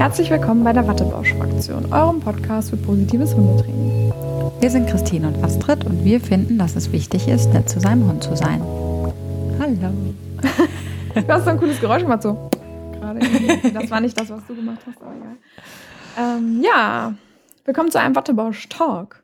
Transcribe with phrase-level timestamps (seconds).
[0.00, 4.10] Herzlich willkommen bei der Wattebausch-Fraktion, eurem Podcast für positives Hundetraining.
[4.58, 8.08] Wir sind Christine und Astrid und wir finden, dass es wichtig ist, nett zu seinem
[8.08, 8.62] Hund zu sein.
[9.58, 9.92] Hallo.
[11.14, 12.48] du hast so ein cooles Geräusch gemacht, so.
[12.92, 13.68] Gerade irgendwie.
[13.74, 15.36] Das war nicht das, was du gemacht hast, aber egal.
[16.16, 17.12] Ähm, ja,
[17.66, 19.22] willkommen zu einem Wattebausch-Talk.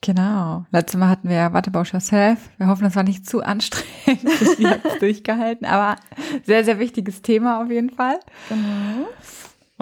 [0.00, 0.66] Genau.
[0.72, 2.50] Letztes Mal hatten wir Wattebausch Yourself.
[2.58, 4.24] Wir hoffen, das war nicht zu anstrengend.
[4.58, 6.00] Wir haben es durchgehalten, aber
[6.42, 8.18] sehr, sehr wichtiges Thema auf jeden Fall.
[8.48, 9.06] Genau.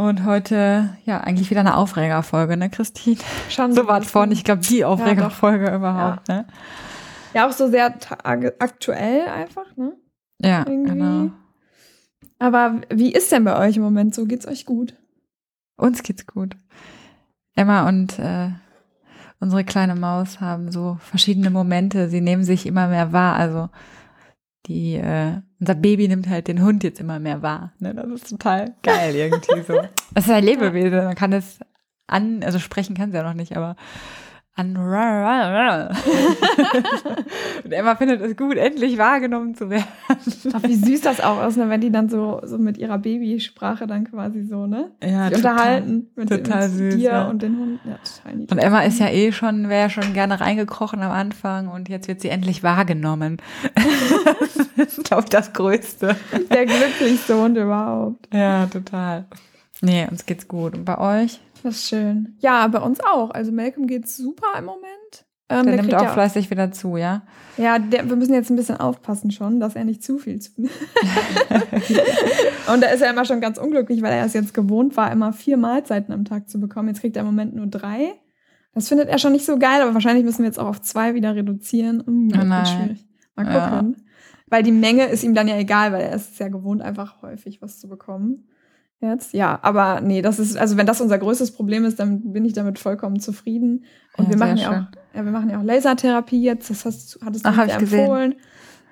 [0.03, 3.18] Und heute, ja, eigentlich wieder eine Aufregerfolge, ne, Christine?
[3.49, 4.32] Schon So es vorhin.
[4.32, 6.45] Ich glaube, die Aufregerfolge Ja, überhaupt, ne?
[7.32, 7.95] Ja, auch so sehr
[8.59, 9.93] aktuell einfach, ne?
[10.40, 10.90] Ja, Irgendwie.
[10.90, 11.31] genau.
[12.40, 14.25] Aber wie ist denn bei euch im Moment so?
[14.25, 14.96] Geht's euch gut?
[15.76, 16.57] Uns geht's gut.
[17.54, 18.48] Emma und äh,
[19.39, 22.09] unsere kleine Maus haben so verschiedene Momente.
[22.09, 23.37] Sie nehmen sich immer mehr wahr.
[23.37, 23.68] Also
[24.67, 27.72] die, äh, unser Baby nimmt halt den Hund jetzt immer mehr wahr.
[27.79, 27.94] Ne?
[27.94, 29.80] Das ist total geil irgendwie so.
[30.14, 31.04] Das ist ein Lebewesen.
[31.04, 31.61] Man kann es
[32.08, 33.77] an, also sprechen kann sie ja noch nicht, aber
[34.55, 34.77] an.
[37.64, 39.86] und Emma findet es gut, endlich wahrgenommen zu werden.
[40.53, 41.70] Ach, wie süß das auch ist, ne?
[41.70, 44.91] wenn die dann so, so mit ihrer Babysprache dann quasi so, ne?
[45.03, 47.28] Ja, Sich unterhalten mit, total mit süß, dir ja.
[47.28, 47.81] und den Hunden.
[47.89, 48.53] Ja, total niedlich.
[48.53, 52.09] Und Emma ist ja eh schon, wäre ja schon gerne reingekrochen am Anfang und jetzt
[52.09, 53.39] wird sie endlich wahrgenommen.
[54.77, 56.14] das ist, glaube ich, das Größte.
[56.53, 58.28] der glücklichste Hund überhaupt.
[58.34, 59.25] Ja, total.
[59.81, 60.75] Nee, uns geht's gut.
[60.75, 61.41] Und bei euch?
[61.63, 62.37] Das ist schön.
[62.41, 63.31] Ja, bei uns auch.
[63.31, 64.89] Also Malcolm geht's super im Moment.
[65.49, 67.23] Ähm, Der nimmt kriegt auch ja, fleißig wieder zu, ja?
[67.59, 70.51] Ja, der, wir müssen jetzt ein bisschen aufpassen schon, dass er nicht zu viel zu.
[72.73, 75.33] und da ist er immer schon ganz unglücklich, weil er es jetzt gewohnt war, immer
[75.33, 76.89] vier Mahlzeiten am Tag zu bekommen.
[76.89, 78.15] Jetzt kriegt er im Moment nur drei.
[78.75, 81.15] Das findet er schon nicht so geil, aber wahrscheinlich müssen wir jetzt auch auf zwei
[81.15, 82.03] wieder reduzieren.
[82.07, 82.59] Mm, das Oh nein.
[82.59, 83.07] wird schwierig.
[83.37, 83.69] Mal Ja.
[83.69, 83.97] gucken.
[84.49, 87.21] Weil die Menge ist ihm dann ja egal, weil er ist es ja gewohnt, einfach
[87.23, 88.49] häufig was zu bekommen.
[89.03, 92.45] Jetzt, ja, aber nee, das ist, also wenn das unser größtes Problem ist, dann bin
[92.45, 93.84] ich damit vollkommen zufrieden.
[94.17, 97.19] Und Ja, wir machen ja auch, ja, wir machen ja auch Lasertherapie jetzt, das hast,
[97.25, 97.99] hattest du Ach, ja ich gesehen.
[98.00, 98.34] empfohlen.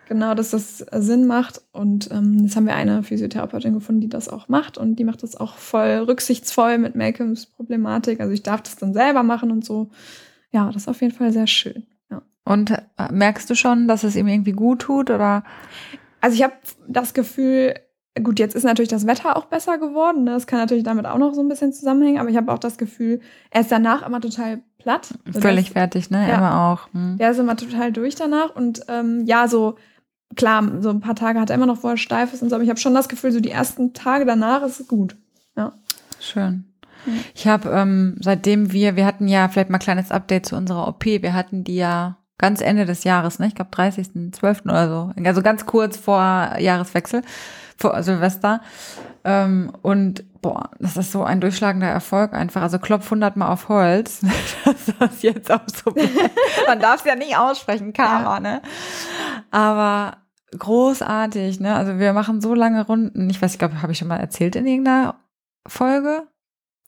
[0.08, 1.62] Genau, dass das äh, Sinn macht.
[1.70, 4.76] Und ähm, jetzt haben wir eine Physiotherapeutin gefunden, die das auch macht.
[4.76, 8.18] Und die macht das auch voll rücksichtsvoll mit Malcolms Problematik.
[8.20, 9.90] Also ich darf das dann selber machen und so.
[10.50, 11.86] Ja, das ist auf jeden Fall sehr schön.
[12.10, 12.22] Ja.
[12.44, 15.44] Und äh, merkst du schon, dass es ihm irgendwie gut tut oder?
[16.20, 16.54] Also ich habe
[16.88, 17.74] das Gefühl,
[18.22, 20.25] gut, jetzt ist natürlich das Wetter auch besser geworden.
[20.25, 20.32] Ne?
[20.32, 22.19] Das kann natürlich damit auch noch so ein bisschen zusammenhängen.
[22.19, 25.15] Aber ich habe auch das Gefühl, er ist danach immer total platt.
[25.31, 26.28] Völlig ist- fertig, ne?
[26.28, 26.37] Ja.
[26.37, 26.88] Emma auch.
[26.93, 27.19] Hm.
[27.19, 28.54] Der ist immer total durch danach.
[28.56, 29.76] Und ähm, ja, so
[30.37, 32.54] klar, so ein paar Tage hat er immer noch, wo er steif ist und so.
[32.56, 35.16] Aber ich habe schon das Gefühl, so die ersten Tage danach ist es gut.
[36.19, 36.65] Schön.
[37.06, 37.12] Ja.
[37.34, 40.87] Ich habe, ähm, seitdem wir, wir hatten ja vielleicht mal ein kleines Update zu unserer
[40.87, 41.04] OP.
[41.06, 43.47] Wir hatten die ja ganz Ende des Jahres, ne?
[43.47, 44.65] Ich glaube 30.12.
[44.65, 45.12] oder so.
[45.25, 46.19] Also ganz kurz vor
[46.59, 47.22] Jahreswechsel,
[47.80, 48.60] vor Silvester.
[49.24, 52.62] Ähm, und boah, das ist so ein durchschlagender Erfolg einfach.
[52.62, 54.20] Also klopf 100 Mal auf Holz,
[54.64, 56.10] dass das jetzt auch so bleibt.
[56.66, 58.62] Man darf es ja nicht aussprechen, Karma, ne?
[59.50, 60.18] Aber
[60.58, 61.74] großartig, ne?
[61.74, 63.28] Also wir machen so lange Runden.
[63.30, 65.16] Ich weiß, ich glaube, habe ich schon mal erzählt in irgendeiner
[65.66, 66.26] Folge?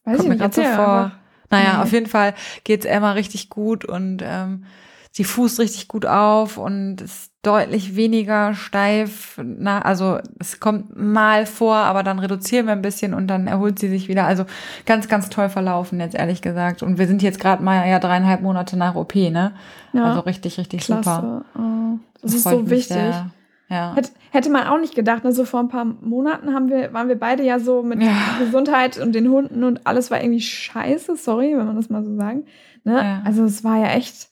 [0.04, 1.12] Weiß Kommt mir grad so vor.
[1.50, 1.82] Naja, Nee.
[1.82, 4.64] auf jeden Fall geht's Emma richtig gut und ähm,
[5.12, 9.38] sie fußt richtig gut auf und ist deutlich weniger steif.
[9.44, 13.78] Na, also es kommt mal vor, aber dann reduzieren wir ein bisschen und dann erholt
[13.78, 14.26] sie sich wieder.
[14.26, 14.44] Also
[14.86, 16.82] ganz, ganz toll verlaufen jetzt ehrlich gesagt.
[16.82, 19.52] Und wir sind jetzt gerade mal ja dreieinhalb Monate nach OP, ne?
[19.92, 21.00] Ja, Also richtig, richtig super.
[21.02, 21.44] klasse.
[21.58, 22.96] Oh, das ist freut so wichtig.
[22.96, 23.30] sehr.
[23.68, 23.94] Ja.
[23.94, 25.32] Hätte, hätte man auch nicht gedacht, ne?
[25.32, 28.12] so vor ein paar Monaten haben wir, waren wir beide ja so mit Ja.
[28.38, 32.14] Gesundheit und den Hunden und alles war irgendwie scheiße, sorry, wenn man das mal so
[32.16, 32.44] sagen.
[32.84, 32.96] Ne?
[33.02, 33.22] Ja.
[33.24, 34.28] Also es war ja echt.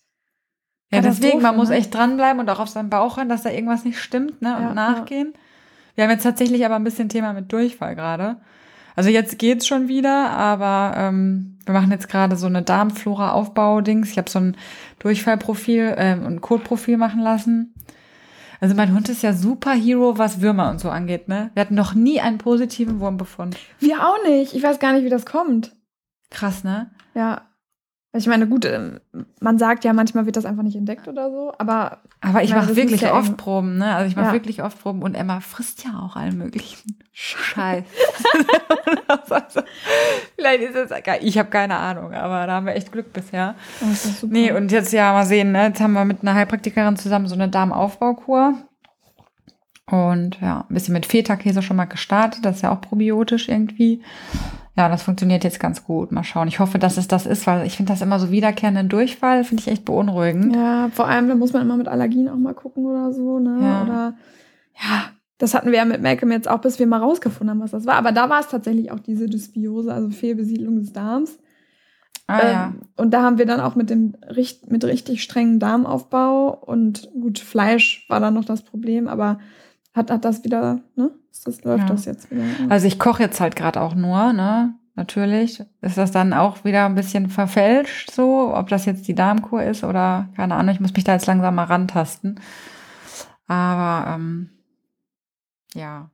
[0.93, 1.77] Ja, deswegen, man Katastrophe, muss ne?
[1.77, 4.56] echt dranbleiben und auch auf seinen Bauch hören, dass da irgendwas nicht stimmt, ne?
[4.56, 5.34] Und Ja, nachgehen.
[5.95, 8.37] Wir haben jetzt tatsächlich aber ein bisschen Thema mit Durchfall gerade.
[8.97, 14.11] Also jetzt geht's schon wieder, aber ähm, wir machen jetzt gerade so eine Darmflora-Aufbau-Dings.
[14.11, 14.56] Ich habe so ein
[14.99, 17.75] Durchfallprofil ähm, und Kotprofil machen lassen.
[18.61, 21.51] Also mein Hund ist ja Superhero, was Würmer und so angeht, ne?
[21.55, 23.57] Wir hatten noch nie einen positiven Wurmbefund.
[23.78, 24.55] Wir auch nicht.
[24.55, 25.72] Ich weiß gar nicht, wie das kommt.
[26.31, 26.91] Krass, ne?
[27.15, 27.43] Ja.
[28.12, 28.98] Ich meine, gut, ähm,
[29.41, 32.74] man sagt ja, manchmal wird das einfach nicht entdeckt oder so, aber Aber ich mache
[32.74, 33.95] wirklich ja oft Proben, ne?
[33.95, 34.33] Also ich mache Ja.
[34.33, 37.84] wirklich oft Proben und Emma frisst ja auch allen möglichen Scheiß.
[40.36, 41.21] vielleicht ist es geil.
[41.22, 43.54] Ich habe keine Ahnung, aber da haben wir echt Glück bisher.
[43.95, 44.33] super.
[44.33, 45.66] Nee, und jetzt ja mal sehen, ne?
[45.68, 48.54] Jetzt haben wir mit einer Heilpraktikerin zusammen so eine Darmaufbaukur.
[49.91, 52.45] Und ja, ein bisschen mit Feta-Käse schon mal gestartet.
[52.45, 54.03] Das ist ja auch probiotisch irgendwie.
[54.77, 56.13] Ja, das funktioniert jetzt ganz gut.
[56.13, 56.48] Mal schauen.
[56.48, 59.63] Ich hoffe, dass es das ist, weil ich finde das immer so wiederkehrenden Durchfall, finde
[59.63, 60.54] ich echt beunruhigend.
[60.54, 63.59] Ja, vor allem, da muss man immer mit Allergien auch mal gucken oder so, ne?
[63.60, 63.83] Ja.
[63.83, 64.15] Oder
[64.81, 67.72] ja, das hatten wir ja mit Malcolm jetzt auch, bis wir mal rausgefunden haben, was
[67.72, 67.95] das war.
[67.95, 71.39] Aber da war es tatsächlich auch diese Dysbiose, also Fehlbesiedlung des Darms.
[72.27, 72.75] Ah, ähm, ja.
[72.97, 74.15] Und da haben wir dann auch mit dem
[74.69, 79.41] mit richtig strengen Darmaufbau und gut, Fleisch war dann noch das Problem, aber
[80.00, 81.10] hat, hat das wieder, ne?
[81.44, 81.86] Das läuft Ja.
[81.94, 82.42] das jetzt wieder.
[82.68, 84.74] Also ich koche jetzt halt gerade auch nur, ne?
[84.97, 85.62] Natürlich.
[85.80, 89.84] Ist das dann auch wieder ein bisschen verfälscht so, ob das jetzt die Darmkur ist
[89.84, 92.41] oder keine Ahnung, ich muss mich da jetzt langsam mal rantasten.
[93.47, 94.50] Aber ähm,
[95.74, 96.10] ja.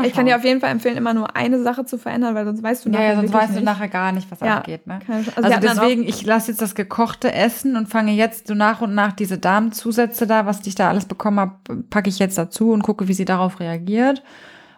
[0.00, 2.44] Mal ich kann dir auf jeden Fall empfehlen, immer nur eine Sache zu verändern, weil
[2.44, 3.64] sonst weißt du Ja, nachher ja, sonst wirklich weißt du nicht.
[3.64, 4.56] nachher gar nicht, was Ja.
[4.58, 5.00] abgeht, ne?
[5.36, 8.94] Also, dann deswegen, ich lasse jetzt das gekochte essen und fange jetzt so nach und
[8.94, 11.54] nach diese Darmzusätze da, was ich da alles bekommen habe,
[11.90, 14.22] packe ich jetzt dazu und gucke, wie sie darauf reagiert.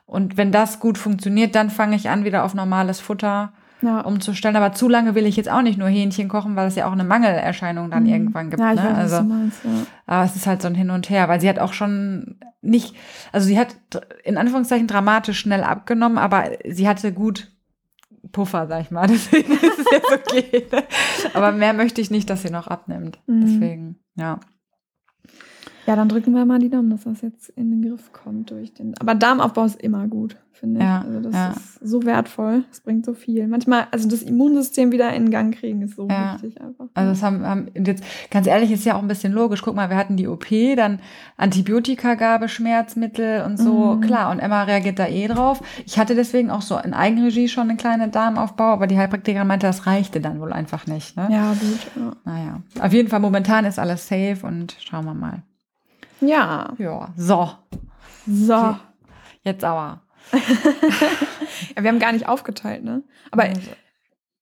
[0.06, 4.54] Und wenn das gut funktioniert, dann fange ich an, wieder auf normales Futter ja, umzustellen.
[4.56, 6.92] Aber zu lange will ich jetzt auch nicht nur Hähnchen kochen, weil es ja auch
[6.92, 8.08] eine Mangelerscheinung dann Mhm.
[8.10, 8.60] irgendwann gibt.
[8.60, 8.88] Ja, ich ne?
[8.90, 9.70] weiß, also, du meinst, ja.
[10.06, 12.94] aber es ist halt so ein Hin und Her, weil sie hat auch schon nicht,
[13.32, 13.76] also sie hat
[14.24, 17.52] in Anführungszeichen dramatisch schnell abgenommen, aber sie hatte gut
[18.30, 19.06] Puffer, sag ich mal.
[19.08, 20.66] Deswegen ist es jetzt okay.
[21.34, 23.18] Aber mehr möchte ich nicht, dass sie noch abnimmt.
[23.26, 23.40] Mhm.
[23.40, 24.40] Deswegen, ja.
[25.86, 28.72] Ja, dann drücken wir mal die Daumen, dass das jetzt in den Griff kommt durch
[28.72, 28.94] den.
[29.00, 30.84] Aber Darmaufbau ist immer gut, finde ich.
[30.86, 31.50] Ja, also das ja.
[31.50, 32.64] ist so wertvoll.
[32.70, 33.48] Das bringt so viel.
[33.48, 36.34] Manchmal, also das Immunsystem wieder in Gang kriegen, ist so Ja.
[36.34, 36.86] wichtig einfach.
[36.94, 39.62] Also das haben, haben jetzt ganz ehrlich ist ja auch ein bisschen logisch.
[39.62, 40.46] Guck mal, wir hatten die OP,
[40.76, 41.00] dann
[41.36, 43.96] Antibiotikagabe, Schmerzmittel und so.
[43.96, 44.00] Mhm.
[44.02, 45.60] Klar, und Emma reagiert da eh drauf.
[45.84, 49.66] Ich hatte deswegen auch so in Eigenregie schon eine kleine Darmaufbau, aber die Heilpraktikerin meinte,
[49.66, 51.16] das reichte dann wohl einfach nicht.
[51.16, 51.28] Ne?
[51.30, 51.80] ja, gut.
[51.96, 52.12] Ja.
[52.24, 55.42] Naja, auf jeden Fall momentan ist alles safe und schauen wir mal.
[56.22, 56.72] Ja.
[56.78, 57.50] Ja, so,
[58.26, 58.54] So.
[58.56, 58.76] Okay.
[59.42, 60.00] jetzt aber.
[61.76, 63.02] Ja, wir haben gar nicht aufgeteilt, ne?
[63.30, 63.44] Aber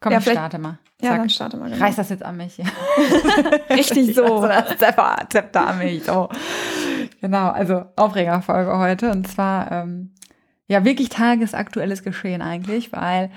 [0.00, 0.78] Komm, Ja, starte mal.
[1.00, 1.18] ja, Zack.
[1.18, 1.70] dann starte mal.
[1.70, 1.84] genau.
[1.84, 2.58] Reiß das jetzt an mich.
[3.70, 4.40] Richtig so.
[4.78, 6.04] Zepter, Zepter an mich.
[6.04, 6.28] So.
[7.20, 9.10] Genau, also Aufregerfolge heute.
[9.10, 10.14] Und zwar, ähm,
[10.68, 13.30] ja, wirklich tagesaktuelles Geschehen eigentlich, weil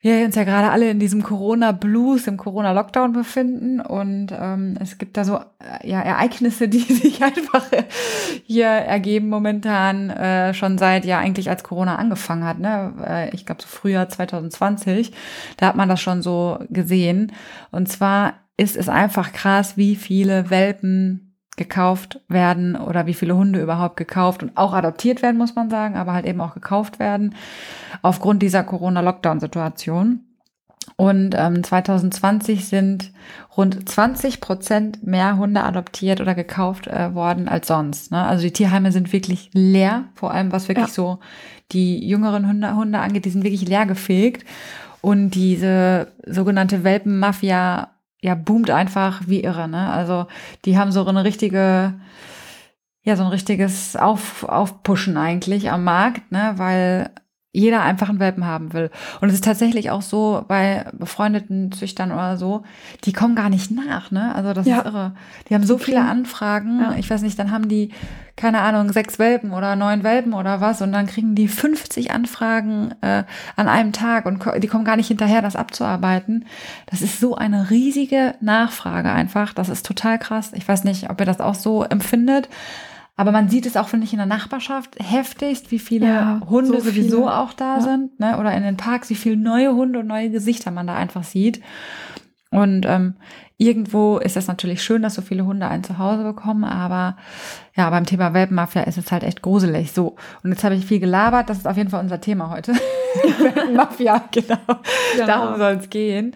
[0.00, 3.80] wir uns ja gerade alle in diesem Corona-Blues, im Corona-Lockdown befinden.
[3.80, 7.66] Und ähm, es gibt da so äh, ja, Ereignisse, die sich einfach
[8.44, 12.60] hier ergeben momentan äh, schon seit ja eigentlich als Corona angefangen hat.
[12.60, 12.94] Ne?
[13.04, 15.12] Äh, ich glaube so Frühjahr 2020,
[15.56, 17.32] da hat man das schon so gesehen.
[17.72, 21.27] Und zwar ist es einfach krass, wie viele Welpen
[21.58, 25.96] gekauft werden oder wie viele Hunde überhaupt gekauft und auch adoptiert werden, muss man sagen,
[25.96, 27.34] aber halt eben auch gekauft werden
[28.00, 30.20] aufgrund dieser Corona-Lockdown-Situation.
[30.96, 33.12] Und ähm, 2020 sind
[33.56, 38.10] rund 20 Prozent mehr Hunde adoptiert oder gekauft äh, worden als sonst.
[38.10, 38.24] Ne?
[38.24, 40.92] Also die Tierheime sind wirklich leer, vor allem was wirklich Ja.
[40.92, 41.18] so
[41.72, 44.44] die jüngeren Hunde, Hunde angeht, die sind wirklich leer gefegt.
[45.00, 47.88] Und diese sogenannte Welpenmafia
[48.20, 49.68] ja boomt einfach wie irre.
[49.68, 49.90] Ne?
[49.90, 50.26] Also
[50.64, 51.94] die haben so eine richtige
[53.08, 57.10] ja, so ein richtiges Auf, Aufpushen eigentlich am Markt, ne, weil
[57.58, 58.90] jeder einfach einen Welpen haben will.
[59.20, 62.62] Und es ist tatsächlich auch so bei befreundeten Züchtern oder so,
[63.04, 64.34] die kommen gar nicht nach, ne?
[64.34, 64.78] Also das Ja.
[64.78, 65.12] ist irre.
[65.48, 66.80] Die haben so viele Anfragen.
[66.80, 66.94] Ja.
[66.96, 67.90] Ich weiß nicht, dann haben die,
[68.36, 72.94] keine Ahnung, sechs Welpen oder neun Welpen oder was und dann kriegen die 50 Anfragen
[73.00, 73.24] äh,
[73.56, 76.44] an einem Tag und die kommen gar nicht hinterher, das abzuarbeiten.
[76.86, 79.52] Das ist so eine riesige Nachfrage einfach.
[79.52, 80.52] Das ist total krass.
[80.54, 82.48] Ich weiß nicht, ob ihr das auch so empfindet.
[83.18, 86.80] Aber man sieht es auch, finde ich, in der Nachbarschaft heftigst, wie viele Ja, Hunde
[86.80, 87.36] so sowieso viele.
[87.36, 87.80] auch da Ja.
[87.82, 88.38] sind, ne?
[88.38, 91.60] Oder in den Parks, wie viele neue Hunde und neue Gesichter man da einfach sieht.
[92.50, 93.16] Und ähm,
[93.58, 97.16] irgendwo ist das natürlich schön, dass so viele Hunde ein Zuhause bekommen, aber
[97.76, 99.92] ja, beim Thema Welpenmafia ist es halt echt gruselig.
[99.92, 102.72] So, und jetzt habe ich viel gelabert, das ist auf jeden Fall unser Thema heute.
[103.38, 104.56] Welpenmafia, genau.
[105.14, 105.26] Genau.
[105.26, 106.34] Darum soll es gehen.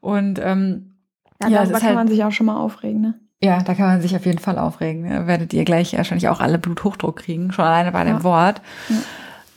[0.00, 0.94] Und ähm,
[1.42, 3.14] Ja, Ja, da, es da ist kann halt- man sich auch schon mal aufregen, ne?
[3.42, 5.02] Ja, da kann man sich auf jeden Fall aufregen.
[5.02, 5.26] ne?
[5.26, 8.24] Werdet ihr gleich wahrscheinlich auch alle Bluthochdruck kriegen, schon alleine bei dem Ja.
[8.24, 8.60] Wort.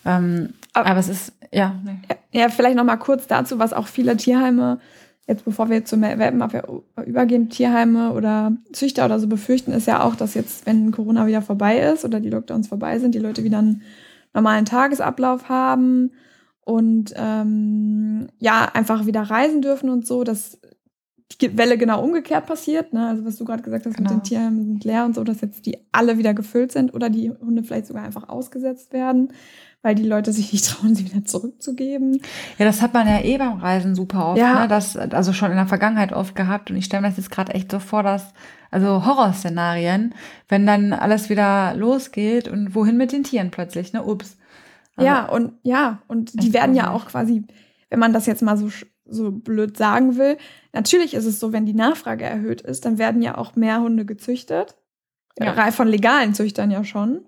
[0.05, 1.97] Ähm, Aber- aber es ist, ja, nee.
[2.31, 4.79] Ja, vielleicht noch mal kurz dazu, was auch viele Tierheime,
[5.27, 6.63] jetzt bevor wir zur Welpenmafia
[7.05, 11.41] übergehen, Tierheime oder Züchter oder so befürchten, ist ja auch, dass jetzt, wenn Corona wieder
[11.41, 13.81] vorbei ist oder die Lockdowns vorbei sind, die Leute wieder einen
[14.33, 16.11] normalen Tagesablauf haben
[16.63, 20.57] und ähm, ja, einfach wieder reisen dürfen und so, dass
[21.37, 22.93] die Welle genau umgekehrt passiert.
[22.93, 23.07] Ne?
[23.07, 24.19] Also was du gerade gesagt hast mit Genau.
[24.19, 27.29] den Tierheimen sind leer und so, dass jetzt die alle wieder gefüllt sind oder die
[27.31, 29.31] Hunde vielleicht sogar einfach ausgesetzt werden,
[29.81, 32.21] weil die Leute sich nicht trauen, sie wieder zurückzugeben.
[32.57, 34.61] Ja, das hat man ja eh beim Reisen super oft, Ja.
[34.61, 34.67] ne?
[34.67, 36.69] Das, also schon in der Vergangenheit oft gehabt.
[36.71, 38.33] Und ich stelle mir das jetzt gerade echt so vor, dass,
[38.69, 40.13] also Horrorszenarien,
[40.49, 44.03] wenn dann alles wieder losgeht und wohin mit den Tieren plötzlich, ne?
[44.03, 44.37] Ups.
[44.95, 47.43] Also, ja, und ja, und die werden ja auch quasi,
[47.89, 48.69] wenn man das jetzt mal so,
[49.11, 50.37] so blöd sagen will,
[50.73, 54.05] natürlich ist es so, wenn die Nachfrage erhöht ist, dann werden ja auch mehr Hunde
[54.05, 54.75] gezüchtet.
[55.39, 55.71] Ja.
[55.71, 57.21] Von legalen Züchtern ja schon.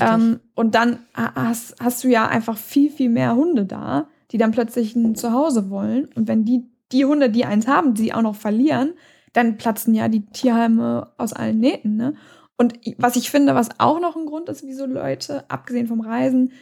[0.00, 4.52] Ähm, und dann hast, hast du ja einfach viel, viel mehr Hunde da, die dann
[4.52, 6.08] plötzlich ein Zuhause wollen.
[6.14, 8.94] Und wenn die, die Hunde, die eins haben, die auch noch verlieren,
[9.32, 11.96] dann platzen ja die Tierheime aus allen Nähten.
[11.96, 12.14] Ne?
[12.56, 16.52] Und was ich finde, was auch noch ein Grund ist, wieso Leute, abgesehen vom Reisen,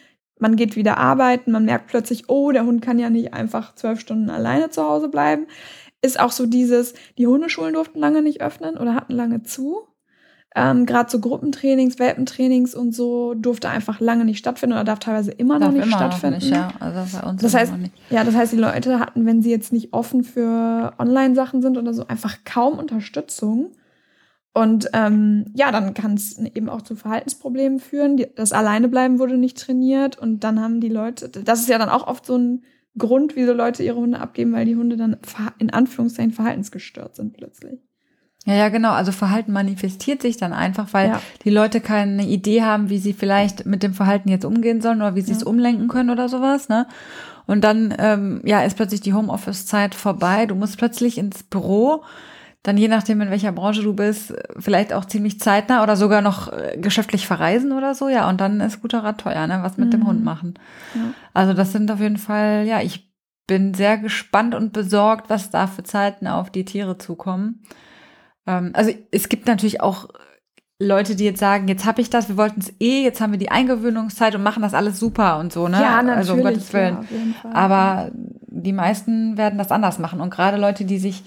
[0.44, 3.98] man geht wieder arbeiten, man merkt plötzlich, oh, der Hund kann ja nicht einfach zwölf
[3.98, 5.46] Stunden alleine zu Hause bleiben,
[6.02, 9.88] ist auch so dieses, die Hundeschulen durften lange nicht öffnen oder hatten lange zu.
[10.54, 15.30] Ähm, Gerade so Gruppentrainings, Welpentrainings und so durfte einfach lange nicht stattfinden oder darf teilweise
[15.30, 16.34] immer darf noch nicht immer stattfinden.
[16.34, 16.68] Noch nicht, ja.
[16.78, 17.72] Also bei uns das heißt,
[18.10, 21.94] ja, das heißt, die Leute hatten, wenn sie jetzt nicht offen für Online-Sachen sind oder
[21.94, 23.70] so, einfach kaum Unterstützung.
[24.54, 28.24] Und ähm, ja, dann kann es eben auch zu Verhaltensproblemen führen.
[28.36, 32.06] Das Alleinebleiben wurde nicht trainiert und dann haben die Leute, das ist ja dann auch
[32.06, 32.62] oft so ein
[32.96, 35.16] Grund, wieso Leute ihre Hunde abgeben, weil die Hunde dann
[35.58, 37.80] in Anführungszeichen verhaltensgestört sind plötzlich.
[38.46, 38.92] Ja, ja, genau.
[38.92, 41.22] Also Verhalten manifestiert sich dann einfach, weil ja.
[41.44, 45.16] die Leute keine Idee haben, wie sie vielleicht mit dem Verhalten jetzt umgehen sollen oder
[45.16, 45.38] wie sie ja.
[45.38, 46.86] es umlenken können oder sowas, ne?
[47.46, 50.46] Und dann, ähm, ja, ist plötzlich die Homeoffice-Zeit vorbei.
[50.46, 52.02] Du musst plötzlich ins Büro,
[52.64, 56.50] dann je nachdem, in welcher Branche du bist, vielleicht auch ziemlich zeitnah oder sogar noch
[56.50, 58.28] äh, geschäftlich verreisen oder so, ja.
[58.28, 59.58] Und dann ist guter Rat teuer, ne?
[59.62, 59.92] Was mit mhm.
[59.92, 60.54] dem Hund machen.
[60.94, 61.12] Ja.
[61.34, 63.12] Also das sind auf jeden Fall, ja, ich
[63.46, 67.62] bin sehr gespannt und besorgt, was da für Zeiten auf die Tiere zukommen.
[68.46, 70.08] Ähm, also es gibt natürlich auch
[70.78, 73.38] Leute, die jetzt sagen, jetzt habe ich das, wir wollten es eh, jetzt haben wir
[73.38, 75.82] die Eingewöhnungszeit und machen das alles super und so, ne?
[75.82, 76.16] Ja, natürlich.
[76.16, 77.06] Also um Gottes Willen.
[77.44, 80.22] Ja, Aber die meisten werden das anders machen.
[80.22, 81.24] Und gerade Leute, die sich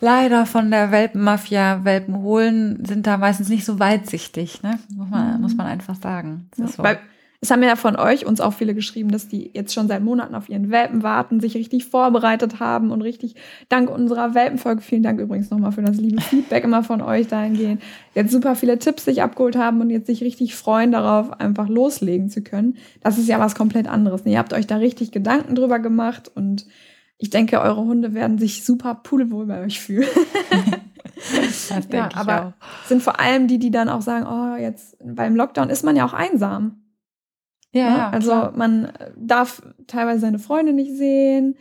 [0.00, 4.78] leider von der Welpenmafia Welpen holen, sind da meistens nicht so weitsichtig, ne?
[4.94, 5.40] Muss man, mhm.
[5.42, 6.48] muss man einfach sagen.
[6.56, 6.82] Ja, so.
[6.82, 6.98] Weil
[7.40, 10.34] es haben ja von euch uns auch viele geschrieben, dass die jetzt schon seit Monaten
[10.34, 13.36] auf ihren Welpen warten, sich richtig vorbereitet haben und richtig
[13.68, 17.80] dank unserer Welpenfolge, vielen Dank übrigens nochmal für das liebe Feedback immer von euch dahingehend,
[18.14, 22.28] jetzt super viele Tipps sich abgeholt haben und jetzt sich richtig freuen darauf, einfach loslegen
[22.28, 22.76] zu können.
[23.02, 24.26] Das ist ja was komplett anderes.
[24.26, 26.66] Ihr habt euch da richtig Gedanken drüber gemacht und
[27.18, 30.08] ich denke, eure Hunde werden sich super pudelwohl bei euch fühlen.
[31.32, 32.86] das denke ja, aber auch.
[32.86, 36.06] sind vor allem die, die dann auch sagen, oh, jetzt beim Lockdown ist man ja
[36.06, 36.82] auch einsam.
[37.72, 38.52] Ja, ja, ja also klar.
[38.56, 41.56] man darf teilweise seine Freunde nicht sehen,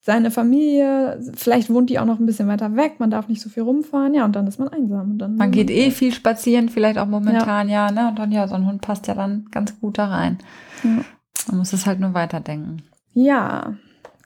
[0.00, 3.48] seine Familie, vielleicht wohnt die auch noch ein bisschen weiter weg, man darf nicht so
[3.48, 5.12] viel rumfahren, ja, und dann ist man einsam.
[5.12, 7.86] Und dann man geht eh viel spazieren, vielleicht auch momentan, ja.
[7.86, 8.08] ja, ne?
[8.08, 10.38] Und dann, ja, so ein Hund passt ja dann ganz gut da rein.
[10.82, 12.82] Man muss es halt nur weiterdenken.
[13.14, 13.74] Ja,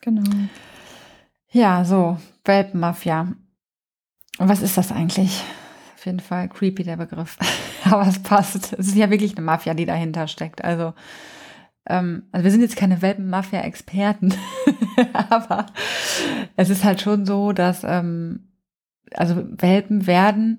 [0.06, 0.22] genau.
[1.50, 3.34] Ja, so, Welpenmafia.
[4.38, 5.42] Was ist das eigentlich?
[5.96, 7.36] Auf jeden Fall creepy der Begriff.
[7.84, 8.72] aber es passt.
[8.72, 10.64] Es ist ja wirklich eine Mafia, die dahinter steckt.
[10.64, 10.94] Also,
[11.86, 14.34] ähm, also wir sind jetzt keine Welpen-Mafia-Experten,
[15.12, 15.66] aber
[16.56, 18.48] es ist halt schon so, dass ähm,
[19.14, 20.58] also Welpen werden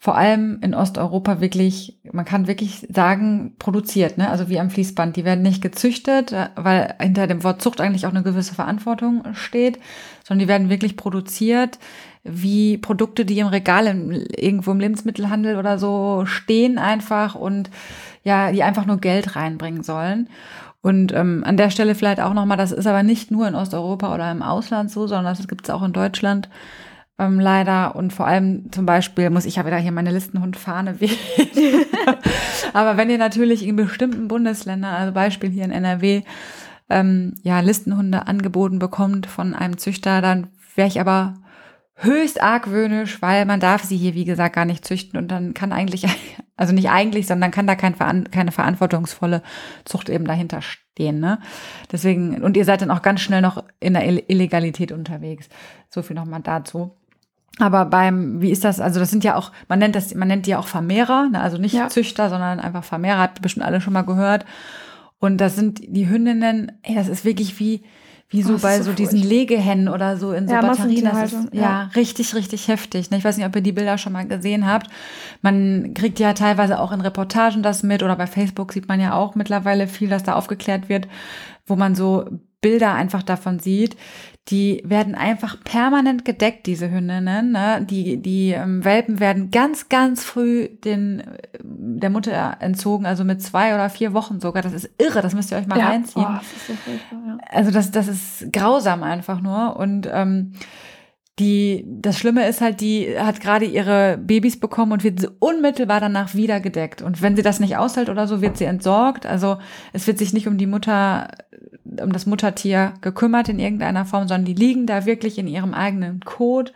[0.00, 4.30] vor allem in Osteuropa wirklich, man kann wirklich sagen, produziert, ne?
[4.30, 5.16] Also wie am Fließband.
[5.16, 9.80] Die werden nicht gezüchtet, weil hinter dem Wort Zucht eigentlich auch eine gewisse Verantwortung steht,
[10.24, 11.80] sondern die werden wirklich produziert
[12.22, 17.70] wie Produkte, die im Regal im, irgendwo im Lebensmittelhandel oder so stehen einfach und
[18.22, 20.28] ja, die einfach nur Geld reinbringen sollen.
[20.80, 24.14] Und ähm, an der Stelle vielleicht auch nochmal, das ist aber nicht nur in Osteuropa
[24.14, 26.48] oder im Ausland so, sondern das gibt es auch in Deutschland
[27.18, 27.96] ähm, leider.
[27.96, 31.84] Und vor allem zum Beispiel muss ich ja wieder hier meine Listenhundfahne wählen.
[32.72, 36.22] aber wenn ihr natürlich in bestimmten Bundesländern, also Beispiel hier in NRW,
[36.90, 41.34] ähm, ja, Listenhunde angeboten bekommt von einem Züchter, dann wäre ich aber
[41.96, 45.72] höchst argwöhnisch, weil man darf sie hier, wie gesagt, gar nicht züchten und dann kann
[45.72, 46.06] eigentlich,
[46.56, 47.96] also nicht eigentlich, sondern kann da kein,
[48.30, 49.42] keine verantwortungsvolle
[49.84, 51.18] Zucht eben dahinter stehen.
[51.18, 51.40] Ne?
[51.90, 55.48] Deswegen, und ihr seid dann auch ganz schnell noch in der Illegalität unterwegs.
[55.90, 56.96] So viel nochmal dazu.
[57.58, 58.80] Aber beim, wie ist das?
[58.80, 61.40] Also das sind ja auch, man nennt das, man nennt die ja auch Vermehrer, ne?
[61.40, 61.88] also nicht ja.
[61.88, 64.44] Züchter, sondern einfach Vermehrer, habt ihr bestimmt alle schon mal gehört.
[65.18, 67.82] Und das sind die Hündinnen, ey, das ist wirklich wie,
[68.28, 71.04] wie so oh, bei so, so diesen Legehennen oder so in so ja, Batterien.
[71.04, 71.62] Das ist ja.
[71.62, 73.10] ja, richtig, richtig heftig.
[73.10, 74.88] Ich weiß nicht, ob ihr die Bilder schon mal gesehen habt.
[75.42, 79.14] Man kriegt ja teilweise auch in Reportagen das mit oder bei Facebook sieht man ja
[79.14, 81.08] auch mittlerweile viel, dass da aufgeklärt wird,
[81.66, 82.26] wo man so
[82.60, 83.96] Bilder einfach davon sieht,
[84.48, 87.52] die werden einfach permanent gedeckt, diese Hündinnen.
[87.52, 87.86] Ne?
[87.88, 91.24] Die, die ähm, Welpen werden ganz, ganz früh den, äh,
[91.62, 94.62] der Mutter entzogen, also mit zwei oder vier Wochen sogar.
[94.62, 95.88] Das ist irre, das müsst ihr euch mal ja.
[95.88, 96.26] reinziehen.
[96.26, 97.38] Oh, das so ja.
[97.50, 99.76] Also das, das ist grausam einfach nur.
[99.76, 100.52] Und ähm,
[101.38, 106.34] die, das Schlimme ist halt, die hat gerade ihre Babys bekommen und wird unmittelbar danach
[106.34, 107.02] wieder gedeckt.
[107.02, 109.26] Und wenn sie das nicht aushält oder so, wird sie entsorgt.
[109.26, 109.58] Also
[109.92, 111.28] es wird sich nicht um die Mutter,
[111.84, 116.20] um das Muttertier gekümmert in irgendeiner Form, sondern die liegen da wirklich in ihrem eigenen
[116.20, 116.72] Kot,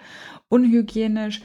[0.48, 1.42] unhygienisch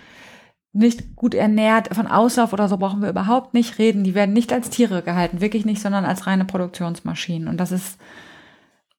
[0.74, 1.96] nicht gut ernährt.
[1.96, 4.04] Von Auslauf oder so brauchen wir überhaupt nicht reden.
[4.04, 7.48] Die werden nicht als Tiere gehalten, wirklich nicht, sondern als reine Produktionsmaschinen.
[7.48, 7.98] Und das ist.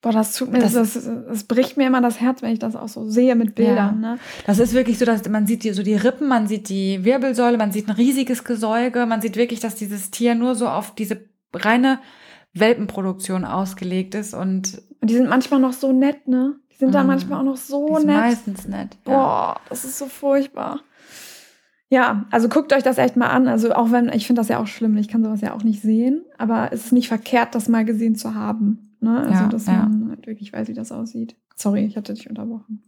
[0.00, 2.76] Boah, das tut mir, das, das, das bricht mir immer das Herz, wenn ich das
[2.76, 4.00] auch so sehe mit Bildern.
[4.00, 4.12] Ja.
[4.12, 4.18] Ne?
[4.46, 7.58] Das ist wirklich so, dass man sieht die, so die Rippen, man sieht die Wirbelsäule,
[7.58, 11.20] man sieht ein riesiges Gesäuge, man sieht wirklich, dass dieses Tier nur so auf diese
[11.52, 11.98] reine
[12.54, 14.80] Welpenproduktion ausgelegt ist und.
[15.00, 16.56] Und die sind manchmal noch so nett, ne?
[16.72, 17.08] Die sind da mhm.
[17.08, 18.06] manchmal auch noch so nett.
[18.06, 18.96] Meistens nett.
[19.06, 19.12] Ja.
[19.12, 20.80] Boah, das ist so furchtbar.
[21.90, 23.48] Ja, also guckt euch das echt mal an.
[23.48, 25.82] Also auch wenn, ich finde das ja auch schlimm, ich kann sowas ja auch nicht
[25.82, 28.87] sehen, aber es ist nicht verkehrt, das mal gesehen zu haben.
[29.00, 29.18] Ne?
[29.18, 29.88] Also, ja, dass ja.
[29.88, 31.36] man halt wirklich weiß, wie das aussieht.
[31.54, 32.82] Sorry, ich hatte dich unterbrochen.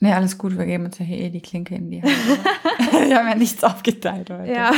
[0.00, 2.12] Nee, alles gut, wir geben uns ja hier eh die Klinke in die Hand.
[3.08, 4.52] wir haben ja nichts aufgeteilt heute.
[4.52, 4.72] Ja.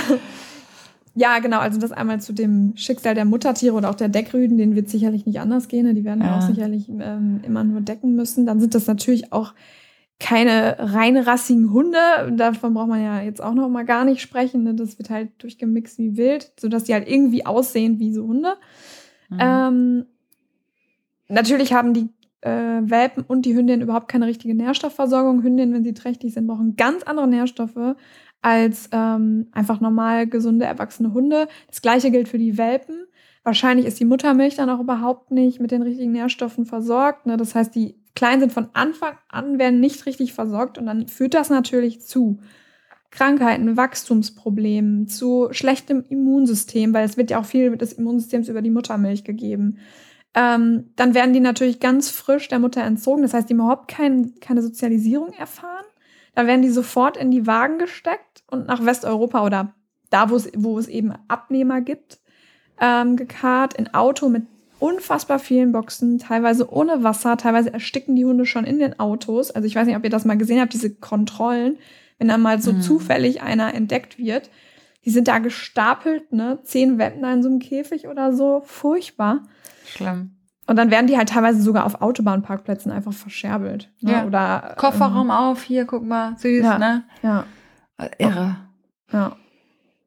[1.16, 1.60] Ja, genau.
[1.60, 5.26] Also das einmal zu dem Schicksal der Muttertiere oder auch der Deckrüden, denen wird sicherlich
[5.26, 5.86] nicht anders gehen.
[5.86, 5.94] Ne?
[5.94, 8.46] Die werden ja auch sicherlich ähm, immer nur decken müssen.
[8.46, 9.54] Dann sind das natürlich auch
[10.18, 11.98] keine reinrassigen Hunde.
[12.36, 14.64] Davon braucht man ja jetzt auch noch mal gar nicht sprechen.
[14.64, 14.74] Ne?
[14.74, 18.54] Das wird halt durchgemixt wie wild, sodass die halt irgendwie aussehen wie so Hunde.
[19.30, 19.38] Mhm.
[19.40, 20.06] Ähm,
[21.34, 22.08] natürlich haben die
[22.40, 25.42] äh, Welpen und die Hündin überhaupt keine richtige Nährstoffversorgung.
[25.42, 27.96] Hündinnen, wenn sie trächtig sind, brauchen ganz andere Nährstoffe
[28.42, 31.48] als ähm, einfach normal gesunde, erwachsene Hunde.
[31.68, 33.06] Das gleiche gilt für die Welpen.
[33.42, 37.26] Wahrscheinlich ist die Muttermilch dann auch überhaupt nicht mit den richtigen Nährstoffen versorgt.
[37.26, 37.36] Ne?
[37.36, 41.34] Das heißt, die klein sind von Anfang an, werden nicht richtig versorgt und dann führt
[41.34, 42.40] das natürlich zu
[43.10, 48.70] Krankheiten, Wachstumsproblemen, zu schlechtem Immunsystem, weil es wird ja auch viel des Immunsystems über die
[48.70, 49.78] Muttermilch gegeben.
[50.34, 53.88] Ähm, dann werden die natürlich ganz frisch der Mutter entzogen, das heißt, die haben überhaupt
[53.88, 55.84] kein, keine Sozialisierung erfahren.
[56.34, 59.74] Dann werden die sofort in die Wagen gesteckt und nach Westeuropa oder
[60.10, 62.18] da, wo es, wo es eben Abnehmer gibt,
[62.80, 64.44] ähm, gekarrt, in Auto mit
[64.80, 69.50] unfassbar vielen Boxen, teilweise ohne Wasser, teilweise ersticken die Hunde schon in den Autos.
[69.50, 71.78] Also ich weiß nicht, ob ihr das mal gesehen habt, diese Kontrollen,
[72.18, 72.80] wenn dann mal so mhm.
[72.80, 74.50] zufällig einer entdeckt wird.
[75.04, 76.58] Die sind da gestapelt, ne?
[76.64, 78.62] Zehn Welpen in so einem Käfig oder so.
[78.64, 79.42] Furchtbar.
[79.84, 80.36] Schlimm.
[80.66, 83.90] Und dann werden die halt teilweise sogar auf Autobahnparkplätzen einfach verscherbelt.
[84.00, 84.12] Ne?
[84.12, 84.24] Ja.
[84.24, 87.04] Oder Kofferraum ähm, auf, hier, guck mal, süß, ja, ne?
[87.22, 87.44] Ja.
[88.18, 88.56] Irre.
[89.12, 89.36] Ja.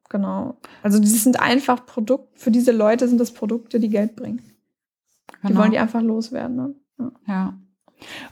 [0.08, 0.56] Genau.
[0.82, 4.42] Also die sind einfach Produkt, für diese Leute sind das Produkte, die Geld bringen.
[5.42, 5.48] Genau.
[5.48, 6.56] Die wollen die einfach loswerden.
[6.56, 6.74] Ne?
[6.98, 7.12] Ja.
[7.26, 7.54] ja.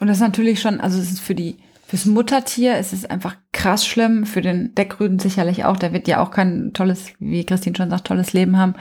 [0.01, 1.57] Und das ist natürlich schon, also es ist für die,
[1.87, 5.77] fürs Muttertier ist es einfach krass schlimm, für den Deckrüden sicherlich auch.
[5.77, 8.75] Der wird ja auch kein tolles, wie Christine schon sagt, tolles Leben haben.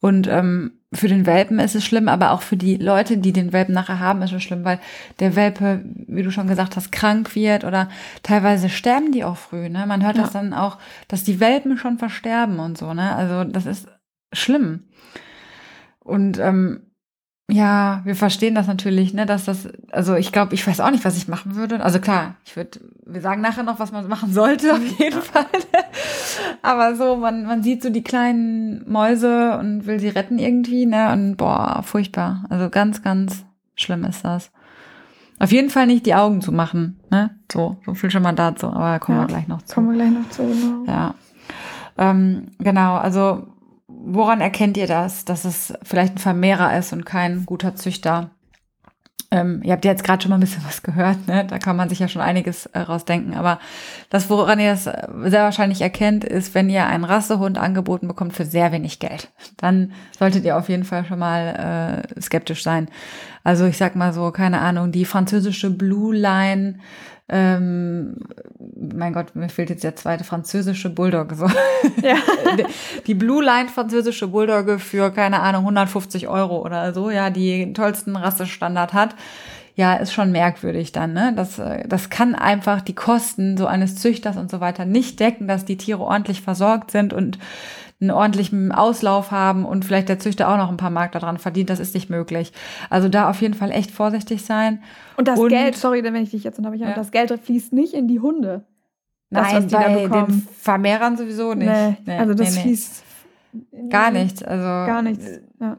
[0.00, 3.52] Und ähm, für den Welpen ist es schlimm, aber auch für die Leute, die den
[3.52, 4.78] Welpen nachher haben, ist es schlimm, weil
[5.20, 7.88] der Welpe, wie du schon gesagt hast, krank wird oder
[8.22, 9.68] teilweise sterben die auch früh.
[9.68, 9.86] Ne?
[9.86, 10.22] Man hört ja.
[10.22, 10.78] das dann auch,
[11.08, 12.92] dass die Welpen schon versterben und so.
[12.92, 13.14] Ne?
[13.14, 13.88] Also das ist
[14.32, 14.84] schlimm.
[16.00, 16.91] Und ähm,
[17.52, 21.04] ja, wir verstehen das natürlich, ne, dass das, also ich glaube, ich weiß auch nicht,
[21.04, 21.82] was ich machen würde.
[21.84, 25.44] Also klar, ich würde, wir sagen nachher noch, was man machen sollte, auf jeden Fall.
[26.62, 31.12] Aber so, man, man sieht so die kleinen Mäuse und will sie retten irgendwie, ne,
[31.12, 32.46] und boah, furchtbar.
[32.48, 34.50] Also ganz, ganz schlimm ist das.
[35.38, 38.68] Auf jeden Fall nicht die Augen zu machen, ne, so, so viel schon mal dazu,
[38.68, 39.74] aber kommen ja, wir gleich noch zu.
[39.74, 40.90] Kommen wir gleich noch zu, genau.
[40.90, 41.14] Ja.
[41.98, 43.51] Ähm, genau, also
[44.04, 48.30] woran erkennt ihr das, dass es vielleicht ein Vermehrer ist und kein guter Züchter?
[49.30, 51.46] Ähm, ihr habt ja jetzt gerade schon mal ein bisschen was gehört, ne?
[51.48, 53.34] da kann man sich ja schon einiges äh, rausdenken.
[53.34, 53.58] Aber
[54.10, 58.34] das, woran ihr das äh, sehr wahrscheinlich erkennt, ist, wenn ihr einen Rassehund angeboten bekommt
[58.34, 59.30] für sehr wenig Geld.
[59.56, 62.88] Dann solltet ihr auf jeden Fall schon mal äh, skeptisch sein.
[63.42, 66.78] Also ich sag mal so, keine Ahnung, die französische Blue Line
[67.32, 68.16] ähm,
[68.76, 71.32] mein Gott, mir fehlt jetzt der zweite französische Bulldog.
[71.32, 71.46] So.
[72.02, 72.16] Ja.
[73.06, 78.16] die Blue Line französische Bulldogge für, keine Ahnung, 150 Euro oder so, ja, die tollsten
[78.16, 79.16] Rassestandard hat.
[79.74, 81.32] Ja, ist schon merkwürdig dann, ne?
[81.34, 85.48] Das, äh, das kann einfach die Kosten so eines Züchters und so weiter nicht decken,
[85.48, 87.38] dass die Tiere ordentlich versorgt sind und
[88.02, 91.70] einen ordentlichen Auslauf haben und vielleicht der Züchter auch noch ein paar Mark daran verdient.
[91.70, 92.52] Das ist nicht möglich.
[92.90, 94.82] Also da auf jeden Fall echt vorsichtig sein.
[95.16, 96.94] Und das und, Geld, sorry, wenn ich dich jetzt unterbreche, ja.
[96.94, 98.64] das Geld fließt nicht in die Hunde.
[99.30, 101.70] Das, Nein, bei den Vermehrern sowieso nicht.
[101.70, 103.02] Nee, nee, also das nee, fließt
[103.88, 104.42] gar nichts.
[104.42, 105.24] Also gar nichts.
[105.58, 105.76] Ja.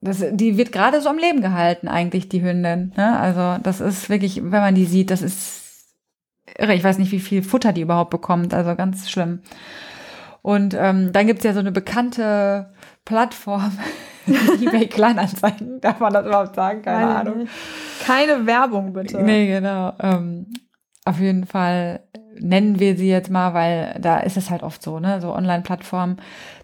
[0.00, 2.92] Das, die wird gerade so am Leben gehalten, eigentlich, die Hündin.
[2.94, 3.18] Ne?
[3.18, 5.64] Also, das ist wirklich, wenn man die sieht, das ist
[6.58, 6.74] irre.
[6.74, 8.52] Ich weiß nicht, wie viel Futter die überhaupt bekommt.
[8.52, 9.40] Also ganz schlimm.
[10.44, 12.70] Und ähm, dann gibt's ja so eine bekannte
[13.06, 13.78] Plattform,
[14.26, 15.80] eBay Kleinanzeigen.
[15.80, 16.82] Darf man das überhaupt sagen?
[16.82, 17.48] Keine Nein, Ahnung.
[18.04, 19.22] Keine Werbung, bitte.
[19.22, 19.94] Nee, genau.
[19.98, 20.52] Ähm,
[21.06, 22.00] auf jeden Fall
[22.38, 26.18] nennen wir sie jetzt mal, weil da ist es halt oft so, ne, so Online-Plattformen,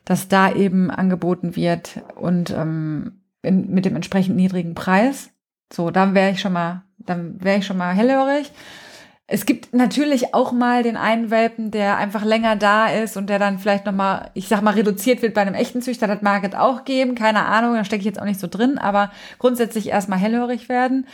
[0.05, 5.31] dass da eben angeboten wird und ähm, in, mit dem entsprechend niedrigen Preis.
[5.73, 8.53] So, dann wäre ich schon mal, dann wäre ich schon mal hellhörig.
[9.33, 13.39] Es gibt natürlich auch mal den einen Welpen, der einfach länger da ist und der
[13.39, 16.09] dann vielleicht nochmal, ich sag mal, reduziert wird bei einem echten Züchter.
[16.09, 17.15] Das mag es auch geben.
[17.15, 21.07] Keine Ahnung, da stecke ich jetzt auch nicht so drin, aber grundsätzlich erstmal hellhörig werden.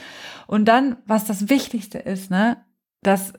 [0.47, 2.57] Und dann, was das Wichtigste ist, ne,
[3.03, 3.35] dass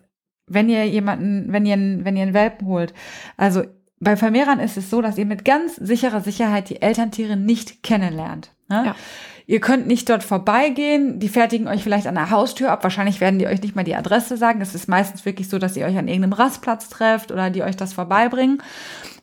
[0.46, 2.94] wenn ihr jemanden, wenn ihr, wenn ihr einen Welpen holt,
[3.36, 3.64] also
[4.00, 8.52] bei Vermehrern ist es so, dass ihr mit ganz sicherer Sicherheit die Elterntiere nicht kennenlernt.
[8.70, 8.84] Ne?
[8.86, 8.96] Ja.
[9.50, 12.84] Ihr könnt nicht dort vorbeigehen, die fertigen euch vielleicht an der Haustür ab.
[12.84, 14.60] Wahrscheinlich werden die euch nicht mal die Adresse sagen.
[14.60, 17.78] Es ist meistens wirklich so, dass ihr euch an irgendeinem Rastplatz trefft oder die euch
[17.78, 18.62] das vorbeibringen.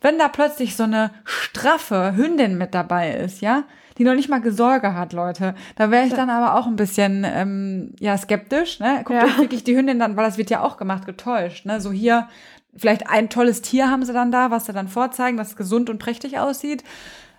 [0.00, 3.64] Wenn da plötzlich so eine straffe Hündin mit dabei ist, ja,
[3.98, 7.26] die noch nicht mal Gesorge hat, Leute, da wäre ich dann aber auch ein bisschen
[7.28, 8.80] ähm, ja skeptisch.
[8.80, 9.02] Ne?
[9.04, 9.26] Guckt ja.
[9.26, 11.66] euch wirklich die Hündin dann, weil das wird ja auch gemacht, getäuscht.
[11.66, 11.82] Ne?
[11.82, 12.28] So hier
[12.74, 15.98] vielleicht ein tolles Tier haben sie dann da, was sie dann vorzeigen, was gesund und
[15.98, 16.82] prächtig aussieht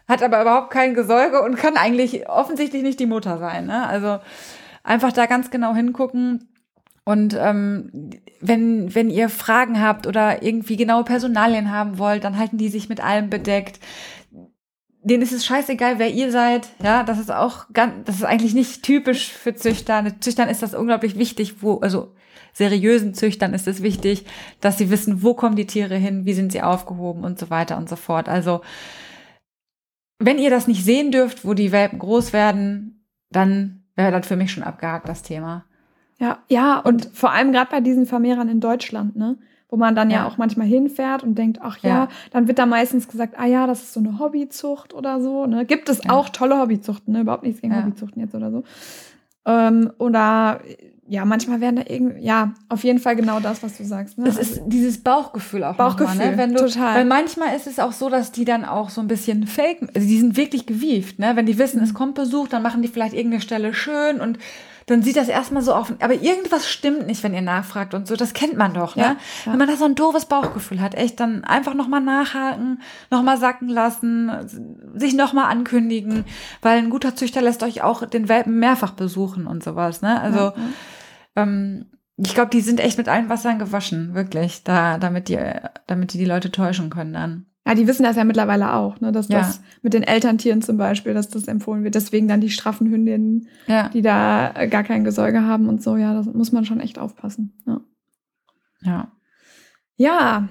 [0.07, 3.65] hat aber überhaupt kein Gesäuge und kann eigentlich offensichtlich nicht die Mutter sein.
[3.65, 3.87] Ne?
[3.87, 4.19] Also
[4.83, 6.49] einfach da ganz genau hingucken.
[7.03, 8.09] Und ähm,
[8.41, 12.89] wenn, wenn ihr Fragen habt oder irgendwie genaue Personalien haben wollt, dann halten die sich
[12.89, 13.79] mit allem bedeckt.
[15.03, 16.67] Denen ist es scheißegal, wer ihr seid.
[16.83, 20.03] Ja, das ist auch ganz, das ist eigentlich nicht typisch für Züchter.
[20.19, 22.15] Züchtern ist das unglaublich wichtig, wo, also
[22.53, 24.25] seriösen Züchtern ist es wichtig,
[24.59, 27.77] dass sie wissen, wo kommen die Tiere hin, wie sind sie aufgehoben und so weiter
[27.77, 28.29] und so fort.
[28.29, 28.61] Also
[30.19, 34.35] wenn ihr das nicht sehen dürft, wo die Welpen groß werden, dann wäre das für
[34.35, 35.65] mich schon abgehakt, das Thema.
[36.19, 39.37] Ja, ja, und vor allem gerade bei diesen Vermehrern in Deutschland, ne?
[39.67, 42.59] Wo man dann ja, ja auch manchmal hinfährt und denkt, ach ja, ja, dann wird
[42.59, 45.47] da meistens gesagt, ah ja, das ist so eine Hobbyzucht oder so.
[45.47, 45.65] Ne?
[45.65, 46.11] Gibt es ja.
[46.11, 47.21] auch tolle Hobbyzuchten, ne?
[47.21, 48.63] Überhaupt nichts gegen Hobbyzuchten jetzt oder so.
[49.45, 50.61] Ähm, oder
[51.07, 54.17] ja, manchmal werden da irgendwie, ja, auf jeden Fall genau das, was du sagst.
[54.17, 54.27] Ne?
[54.27, 55.75] Es ist dieses Bauchgefühl auch.
[55.75, 56.37] Bauchgefühl, mal, ne?
[56.37, 56.95] Wenn du, total.
[56.95, 60.07] Weil manchmal ist es auch so, dass die dann auch so ein bisschen fake, also
[60.07, 61.35] die sind wirklich gewieft, ne?
[61.35, 61.95] Wenn die wissen, es mhm.
[61.95, 64.39] kommt Besuch, dann machen die vielleicht irgendeine Stelle schön und
[64.87, 65.93] dann sieht das erstmal so auf.
[65.99, 68.15] Aber irgendwas stimmt nicht, wenn ihr nachfragt und so.
[68.15, 69.03] Das kennt man doch, ne?
[69.03, 69.51] Ja, ja.
[69.51, 73.67] Wenn man da so ein doofes Bauchgefühl hat, echt, dann einfach nochmal nachhaken, nochmal sacken
[73.67, 74.31] lassen,
[74.93, 76.25] sich nochmal ankündigen,
[76.61, 80.19] weil ein guter Züchter lässt euch auch den Welpen mehrfach besuchen und sowas, ne?
[80.19, 80.53] Also, ja,
[81.35, 81.85] ähm,
[82.17, 85.37] ich glaube, die sind echt mit allen Wassern gewaschen, wirklich, da, damit die,
[85.87, 87.45] damit die die Leute täuschen können dann.
[87.67, 89.39] Ja, die wissen das ja mittlerweile auch, ne, dass ja.
[89.39, 91.95] das mit den Elterntieren zum Beispiel, dass das empfohlen wird.
[91.95, 93.89] Deswegen dann die straffen Hündinnen, ja.
[93.89, 95.97] die da äh, gar kein Gesäuge haben und so.
[95.97, 97.53] Ja, das muss man schon echt aufpassen.
[97.65, 97.81] Ja.
[98.83, 99.11] Ja.
[99.97, 100.49] Ja.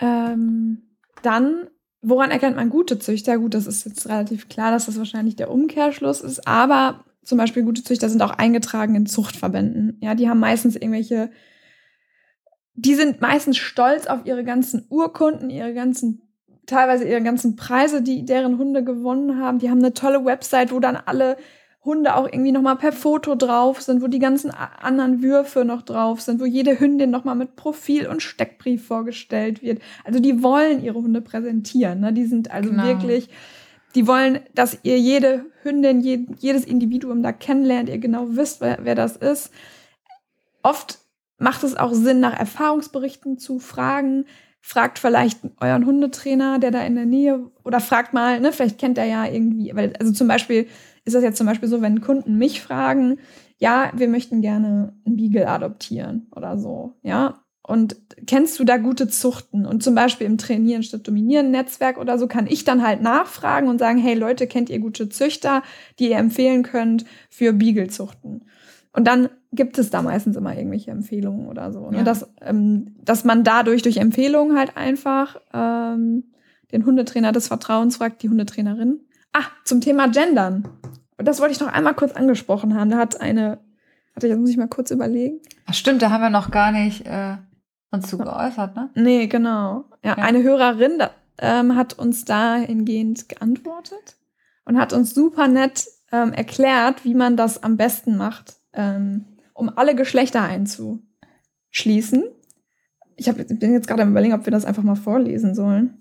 [0.00, 0.82] Ähm,
[1.22, 1.68] dann,
[2.02, 3.38] woran erkennt man gute Züchter?
[3.38, 6.46] Gut, das ist jetzt relativ klar, dass das wahrscheinlich der Umkehrschluss ist.
[6.46, 9.98] Aber zum Beispiel gute Züchter sind auch eingetragen in Zuchtverbänden.
[10.00, 11.30] Ja, die haben meistens irgendwelche,
[12.74, 16.22] die sind meistens stolz auf ihre ganzen Urkunden, ihre ganzen,
[16.66, 19.60] teilweise ihre ganzen Preise, die deren Hunde gewonnen haben.
[19.60, 21.36] Die haben eine tolle Website, wo dann alle
[21.84, 26.20] Hunde auch irgendwie nochmal per Foto drauf sind, wo die ganzen anderen Würfe noch drauf
[26.20, 29.80] sind, wo jede Hündin nochmal mit Profil und Steckbrief vorgestellt wird.
[30.04, 32.00] Also die wollen ihre Hunde präsentieren.
[32.00, 32.12] Ne?
[32.12, 32.86] Die sind also genau.
[32.86, 33.28] wirklich
[33.94, 38.94] die wollen, dass ihr jede Hündin, jedes Individuum da kennenlernt, ihr genau wisst, wer, wer
[38.94, 39.50] das ist.
[40.62, 40.98] Oft
[41.38, 44.26] macht es auch Sinn, nach Erfahrungsberichten zu fragen.
[44.60, 48.98] Fragt vielleicht euren Hundetrainer, der da in der Nähe, oder fragt mal, ne, vielleicht kennt
[48.98, 50.66] er ja irgendwie, weil, also zum Beispiel
[51.04, 53.18] ist das jetzt zum Beispiel so, wenn Kunden mich fragen,
[53.58, 57.96] ja, wir möchten gerne einen Beagle adoptieren oder so, ja, und
[58.26, 59.66] kennst du da gute Zuchten?
[59.66, 63.68] Und zum Beispiel im Trainieren statt Dominieren Netzwerk oder so kann ich dann halt nachfragen
[63.68, 65.62] und sagen, hey Leute, kennt ihr gute Züchter,
[65.98, 68.42] die ihr empfehlen könnt für Beagle-Zuchten?
[68.92, 71.90] Und dann gibt es da meistens immer irgendwelche Empfehlungen oder so.
[71.90, 71.98] Ne?
[71.98, 72.02] Ja.
[72.02, 76.24] Dass, ähm, dass man dadurch durch Empfehlungen halt einfach ähm,
[76.72, 79.00] den Hundetrainer des Vertrauens fragt, die Hundetrainerin.
[79.32, 80.66] Ah, zum Thema Gendern.
[81.18, 82.90] Das wollte ich noch einmal kurz angesprochen haben.
[82.90, 83.58] Da hat eine,
[84.14, 85.40] warte, jetzt muss ich mal kurz überlegen.
[85.66, 87.06] Ach stimmt, da haben wir noch gar nicht.
[87.06, 87.36] Äh
[87.90, 88.90] uns zu geäußert, ne?
[88.94, 89.84] Nee, genau.
[90.02, 90.24] Ja, ja.
[90.24, 91.02] eine Hörerin
[91.38, 94.16] ähm, hat uns dahingehend geantwortet
[94.64, 99.24] und hat uns super nett ähm, erklärt, wie man das am besten macht, ähm,
[99.54, 102.24] um alle Geschlechter einzuschließen.
[103.16, 105.98] Ich hab, bin jetzt gerade am überlegen, ob wir das einfach mal vorlesen sollen.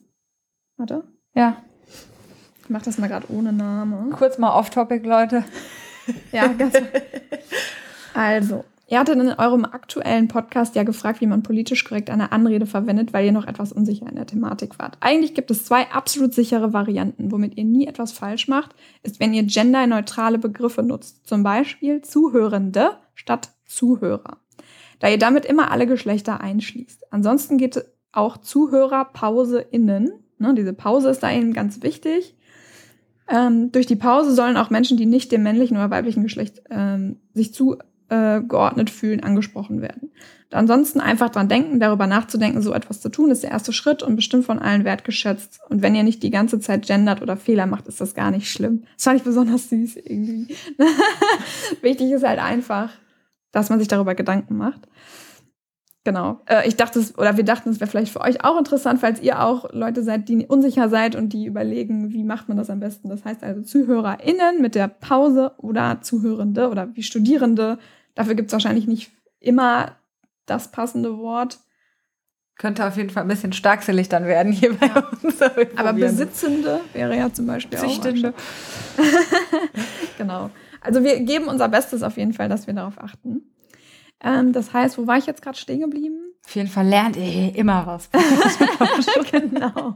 [0.78, 1.04] Warte.
[1.34, 1.58] Ja.
[2.62, 4.10] Ich mach das mal gerade ohne Name.
[4.12, 5.44] Kurz mal off-topic, Leute.
[6.32, 6.76] ja, ganz.
[8.14, 12.66] also, Ihr hattet in eurem aktuellen Podcast ja gefragt, wie man politisch korrekt eine Anrede
[12.66, 14.98] verwendet, weil ihr noch etwas unsicher in der Thematik wart.
[15.00, 18.74] Eigentlich gibt es zwei absolut sichere Varianten, womit ihr nie etwas falsch macht,
[19.04, 21.28] ist, wenn ihr genderneutrale Begriffe nutzt.
[21.28, 24.38] Zum Beispiel Zuhörende statt Zuhörer.
[24.98, 27.14] Da ihr damit immer alle Geschlechter einschließt.
[27.14, 30.14] Ansonsten geht auch Zuhörer Pause innen.
[30.40, 32.36] Ne, diese Pause ist da ihnen ganz wichtig.
[33.28, 37.18] Ähm, durch die Pause sollen auch Menschen, die nicht dem männlichen oder weiblichen Geschlecht ähm,
[37.36, 37.78] sich zu
[38.10, 40.12] übergeordnet fühlen, angesprochen werden.
[40.52, 44.16] Ansonsten einfach dran denken, darüber nachzudenken, so etwas zu tun, ist der erste Schritt und
[44.16, 45.60] bestimmt von allen wertgeschätzt.
[45.70, 48.50] Und wenn ihr nicht die ganze Zeit gendert oder Fehler macht, ist das gar nicht
[48.50, 48.84] schlimm.
[48.96, 50.56] Das fand ich besonders süß irgendwie.
[51.82, 52.90] Wichtig ist halt einfach,
[53.52, 54.88] dass man sich darüber Gedanken macht.
[56.04, 56.42] Genau.
[56.48, 59.44] Äh, ich dachte, oder wir dachten, es wäre vielleicht für euch auch interessant, falls ihr
[59.44, 63.10] auch Leute seid, die unsicher seid und die überlegen, wie macht man das am besten.
[63.10, 67.78] Das heißt also ZuhörerInnen mit der Pause oder Zuhörende oder wie Studierende.
[68.20, 69.96] Dafür gibt es wahrscheinlich nicht immer
[70.46, 71.60] das passende Wort.
[72.58, 75.10] Könnte auf jeden Fall ein bisschen starkselig dann werden hier bei ja.
[75.24, 75.42] uns.
[75.78, 78.34] Aber Besitzende wäre ja zum Beispiel Züchtende.
[78.98, 79.04] auch.
[80.18, 80.50] genau.
[80.82, 83.54] Also wir geben unser Bestes auf jeden Fall, dass wir darauf achten.
[84.22, 86.34] Ähm, das heißt, wo war ich jetzt gerade stehen geblieben?
[86.46, 88.10] Auf jeden Fall lernt ihr immer was.
[89.32, 89.96] genau.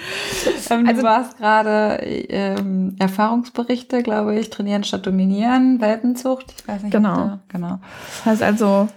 [0.70, 6.54] Ähm, also, du warst gerade ähm, Erfahrungsberichte, glaube ich, trainieren statt dominieren, Welpenzucht.
[6.56, 6.92] Ich weiß nicht.
[6.92, 7.16] Genau.
[7.16, 7.80] Da, genau.
[8.06, 8.88] Das heißt also,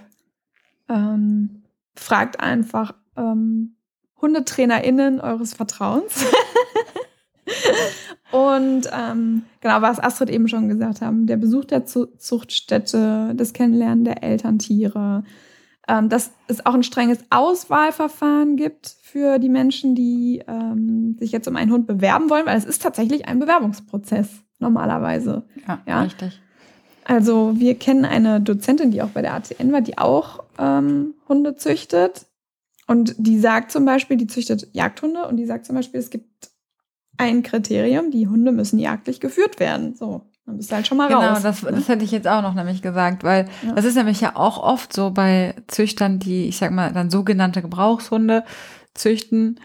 [0.88, 1.64] ähm,
[1.96, 3.74] fragt einfach ähm,
[4.20, 6.24] HundetrainerInnen eures Vertrauens.
[8.30, 14.04] Und ähm, genau, was Astrid eben schon gesagt haben, der Besuch der Zuchtstätte, das Kennenlernen
[14.04, 15.24] der Elterntiere,
[15.88, 21.46] ähm, dass es auch ein strenges Auswahlverfahren gibt für die Menschen, die ähm, sich jetzt
[21.48, 25.44] um einen Hund bewerben wollen, weil es ist tatsächlich ein Bewerbungsprozess normalerweise.
[25.68, 26.40] Ja, ja, richtig.
[27.04, 31.54] Also wir kennen eine Dozentin, die auch bei der ATN war, die auch ähm, Hunde
[31.56, 32.26] züchtet.
[32.86, 36.50] Und die sagt zum Beispiel, die züchtet Jagdhunde und die sagt zum Beispiel, es gibt
[37.16, 39.94] ein Kriterium, die Hunde müssen jagdlich geführt werden.
[39.94, 41.38] So, dann bist du halt schon mal genau, raus.
[41.38, 41.72] Genau, das, ne?
[41.72, 43.72] das hätte ich jetzt auch noch nämlich gesagt, weil ja.
[43.72, 47.62] das ist nämlich ja auch oft so bei Züchtern, die, ich sag mal, dann sogenannte
[47.62, 48.44] Gebrauchshunde
[48.94, 49.58] züchten.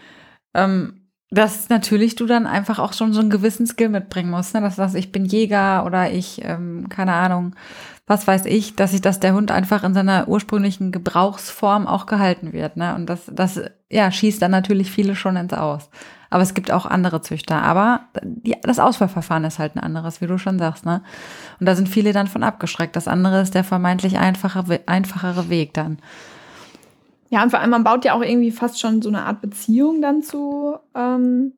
[0.54, 0.96] Ähm,
[1.32, 4.60] dass natürlich du dann einfach auch schon so einen gewissen Skill mitbringen musst, ne?
[4.60, 7.54] dass du sagst, ich bin Jäger oder ich, ähm, keine Ahnung,
[8.10, 12.52] was weiß ich, dass ich, dass der Hund einfach in seiner ursprünglichen Gebrauchsform auch gehalten
[12.52, 12.96] wird, ne?
[12.96, 15.90] Und das, das, ja, schießt dann natürlich viele schon ins Aus.
[16.30, 17.62] Aber es gibt auch andere Züchter.
[17.62, 21.02] Aber die, das Auswahlverfahren ist halt ein anderes, wie du schon sagst, ne?
[21.58, 22.94] Und da sind viele dann von abgeschreckt.
[22.94, 25.98] Das andere ist der vermeintlich einfache, einfachere Weg dann.
[27.30, 30.00] Ja, und vor allem, man baut ja auch irgendwie fast schon so eine Art Beziehung
[30.00, 31.52] dann zu, ähm,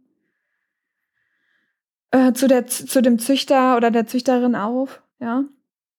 [2.10, 5.44] äh, zu, der, zu dem Züchter oder der Züchterin auf, ja.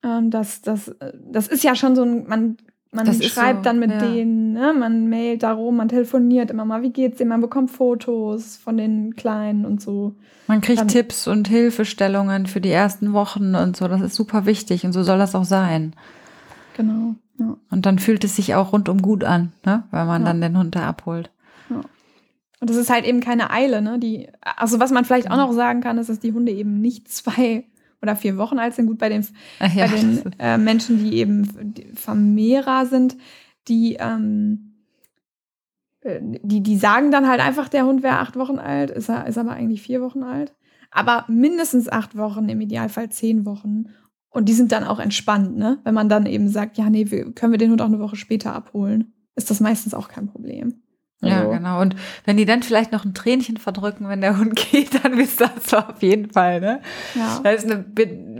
[0.03, 0.95] Ähm, das, das,
[1.31, 2.57] das ist ja schon so ein, man,
[2.93, 3.99] man schreibt so, dann mit ja.
[3.99, 4.73] denen, ne?
[4.73, 9.15] man mailt darum, man telefoniert immer mal, wie geht's denen, man bekommt Fotos von den
[9.15, 10.15] Kleinen und so.
[10.47, 14.45] Man kriegt dann, Tipps und Hilfestellungen für die ersten Wochen und so, das ist super
[14.45, 15.93] wichtig und so soll das auch sein.
[16.77, 17.15] Genau.
[17.39, 17.57] Ja.
[17.71, 19.83] Und dann fühlt es sich auch rundum gut an, ne?
[19.91, 20.27] weil man ja.
[20.27, 21.31] dann den Hund da abholt.
[22.63, 23.99] Und das ist halt eben keine Eile, ne?
[23.99, 27.09] Die, also was man vielleicht auch noch sagen kann, ist, dass die Hunde eben nicht
[27.11, 27.65] zwei
[28.03, 28.85] oder vier Wochen alt sind.
[28.85, 29.25] Gut, bei den,
[29.59, 33.17] ja, bei den äh, Menschen, die eben Vermehrer sind,
[33.67, 34.75] die, ähm,
[36.01, 39.25] äh, die, die sagen dann halt einfach, der Hund wäre acht Wochen alt, ist er,
[39.25, 40.53] ist aber eigentlich vier Wochen alt.
[40.91, 43.85] Aber mindestens acht Wochen, im Idealfall zehn Wochen.
[44.29, 45.79] Und die sind dann auch entspannt, ne?
[45.83, 48.15] Wenn man dann eben sagt, ja, nee, wir, können wir den Hund auch eine Woche
[48.15, 50.82] später abholen, ist das meistens auch kein Problem.
[51.23, 51.81] Also, ja, genau.
[51.81, 55.41] Und wenn die dann vielleicht noch ein Tränchen verdrücken, wenn der Hund geht, dann wisst
[55.41, 56.81] ihr das auf jeden Fall, ne?
[57.15, 57.39] Ja.
[57.43, 57.85] Das ist eine,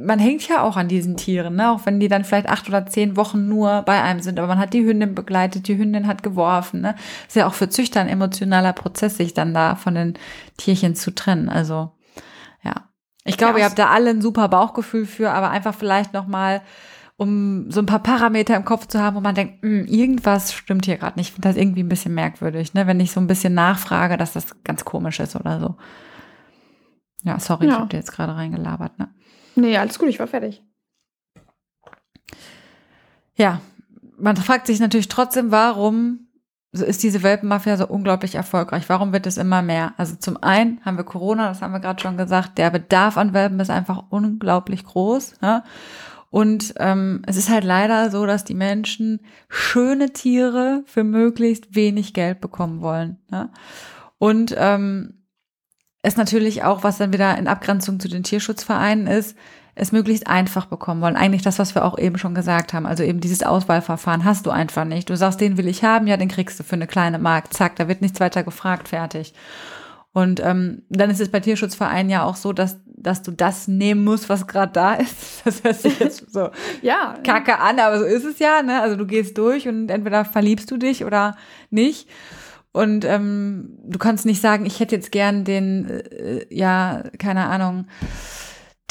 [0.01, 1.71] man hängt ja auch an diesen Tieren, ne?
[1.71, 4.39] Auch wenn die dann vielleicht acht oder zehn Wochen nur bei einem sind.
[4.39, 6.95] Aber man hat die Hündin begleitet, die Hündin hat geworfen, ne?
[7.27, 10.13] Ist ja auch für Züchter ein emotionaler Prozess, sich dann da von den
[10.57, 11.49] Tierchen zu trennen.
[11.49, 11.91] Also,
[12.63, 12.89] ja.
[13.25, 16.27] Ich glaube, ja, ihr habt da alle ein super Bauchgefühl für, aber einfach vielleicht noch
[16.27, 16.61] mal
[17.17, 20.85] um so ein paar Parameter im Kopf zu haben, wo man denkt, hm, irgendwas stimmt
[20.85, 21.29] hier gerade nicht.
[21.29, 22.87] Ich finde das irgendwie ein bisschen merkwürdig, ne?
[22.87, 25.75] wenn ich so ein bisschen nachfrage, dass das ganz komisch ist oder so.
[27.23, 27.73] Ja, sorry, ja.
[27.73, 28.97] ich habe dir jetzt gerade reingelabert.
[28.99, 29.09] Ne?
[29.55, 30.63] Nee, alles gut, ich war fertig.
[33.35, 33.61] Ja,
[34.17, 36.27] man fragt sich natürlich trotzdem, warum
[36.71, 38.89] ist diese Welpenmafia so unglaublich erfolgreich?
[38.89, 39.93] Warum wird es immer mehr?
[39.97, 43.33] Also zum einen haben wir Corona, das haben wir gerade schon gesagt, der Bedarf an
[43.33, 45.35] Welpen ist einfach unglaublich groß.
[45.41, 45.63] Ja?
[46.33, 49.19] Und ähm, es ist halt leider so, dass die Menschen
[49.49, 53.19] schöne Tiere für möglichst wenig Geld bekommen wollen.
[53.31, 53.51] Ja?
[54.17, 55.25] Und ähm,
[56.01, 59.37] es natürlich auch, was dann wieder in Abgrenzung zu den Tierschutzvereinen ist,
[59.75, 61.17] es möglichst einfach bekommen wollen.
[61.17, 62.87] Eigentlich das, was wir auch eben schon gesagt haben.
[62.87, 65.11] Also eben dieses Auswahlverfahren hast du einfach nicht.
[65.11, 67.53] Du sagst, den will ich haben, ja, den kriegst du für eine kleine Mark.
[67.53, 69.35] Zack, da wird nichts weiter gefragt, fertig.
[70.13, 74.03] Und ähm, dann ist es bei Tierschutzvereinen ja auch so, dass, dass du das nehmen
[74.03, 75.13] musst, was gerade da ist.
[75.45, 76.49] Das hört sich jetzt so
[76.81, 78.63] ja, kacke an, aber so ist es ja.
[78.63, 78.81] Ne?
[78.81, 81.35] Also du gehst durch und entweder verliebst du dich oder
[81.69, 82.07] nicht.
[82.71, 87.85] Und ähm, du kannst nicht sagen, ich hätte jetzt gern den, äh, ja, keine Ahnung,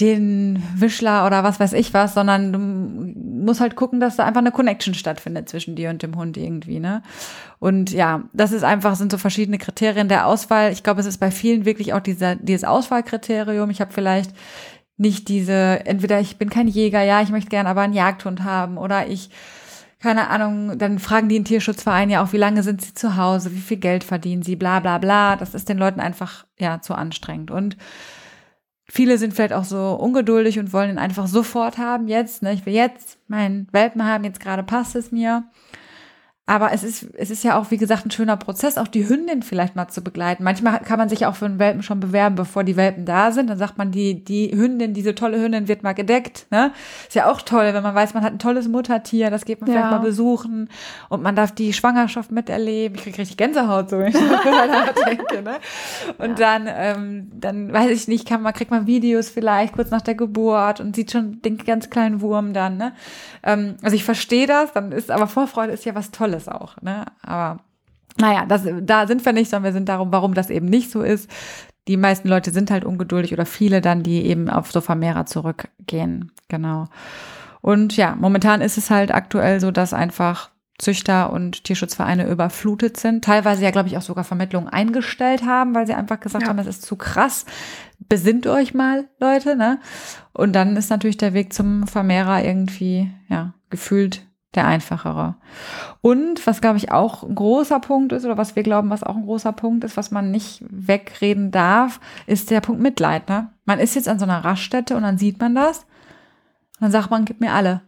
[0.02, 4.40] den Wischler oder was weiß ich was, sondern du musst halt gucken, dass da einfach
[4.40, 7.02] eine Connection stattfindet zwischen dir und dem Hund irgendwie, ne?
[7.60, 10.72] Und ja, das ist einfach, sind so verschiedene Kriterien der Auswahl.
[10.72, 13.70] Ich glaube, es ist bei vielen wirklich auch dieser, dieses Auswahlkriterium.
[13.70, 14.32] Ich habe vielleicht
[14.96, 18.78] nicht diese, entweder ich bin kein Jäger, ja, ich möchte gerne aber einen Jagdhund haben
[18.78, 19.30] oder ich
[20.00, 23.52] keine Ahnung, dann fragen die in Tierschutzverein ja auch, wie lange sind sie zu Hause,
[23.54, 25.36] wie viel Geld verdienen sie, bla bla bla.
[25.36, 27.52] Das ist den Leuten einfach ja zu anstrengend.
[27.52, 27.76] Und
[28.88, 32.52] viele sind vielleicht auch so ungeduldig und wollen ihn einfach sofort haben, jetzt, ne?
[32.52, 35.44] Ich will jetzt meinen Welpen haben, jetzt gerade passt es mir.
[36.44, 39.44] Aber es ist, es ist ja auch, wie gesagt, ein schöner Prozess, auch die Hündin
[39.44, 40.42] vielleicht mal zu begleiten.
[40.42, 43.48] Manchmal kann man sich auch für einen Welpen schon bewerben, bevor die Welpen da sind.
[43.48, 46.46] Dann sagt man, die, die Hündin, diese tolle Hündin wird mal gedeckt.
[46.50, 46.72] Ne?
[47.06, 49.70] Ist ja auch toll, wenn man weiß, man hat ein tolles Muttertier, das geht man
[49.70, 49.76] ja.
[49.76, 50.68] vielleicht mal besuchen
[51.08, 52.96] und man darf die Schwangerschaft miterleben.
[52.96, 55.42] Ich kriege richtig Gänsehaut so, wenn ich daran denke.
[55.42, 55.58] Ne?
[56.18, 56.58] Und ja.
[56.58, 60.16] dann, ähm, dann weiß ich nicht, kann man, kriegt man Videos vielleicht kurz nach der
[60.16, 62.78] Geburt und sieht schon den ganz kleinen Wurm dann.
[62.78, 62.94] Ne?
[63.44, 66.80] Ähm, also ich verstehe das, dann ist aber Vorfreude ist ja was Tolles Tolles auch,
[66.82, 67.04] ne?
[67.22, 67.60] Aber
[68.18, 71.02] naja, das, da sind wir nicht, sondern wir sind darum, warum das eben nicht so
[71.02, 71.30] ist.
[71.88, 76.30] Die meisten Leute sind halt ungeduldig oder viele dann, die eben auf so Vermehrer zurückgehen.
[76.48, 76.88] Genau.
[77.60, 83.24] Und ja, momentan ist es halt aktuell so, dass einfach Züchter und Tierschutzvereine überflutet sind.
[83.24, 86.48] Teilweise ja, glaube ich, auch sogar Vermittlungen eingestellt haben, weil sie einfach gesagt ja.
[86.48, 87.46] haben, das ist zu krass.
[88.00, 89.78] Besinnt euch mal, Leute, ne?
[90.32, 95.36] Und dann ist natürlich der Weg zum Vermehrer irgendwie, ja, gefühlt der einfachere.
[96.00, 99.16] Und was, glaube ich, auch ein großer Punkt ist, oder was wir glauben, was auch
[99.16, 103.28] ein großer Punkt ist, was man nicht wegreden darf, ist der Punkt Mitleid.
[103.28, 103.50] Ne?
[103.64, 105.78] Man ist jetzt an so einer Raststätte und dann sieht man das.
[105.78, 107.82] Und dann sagt man, gib mir alle.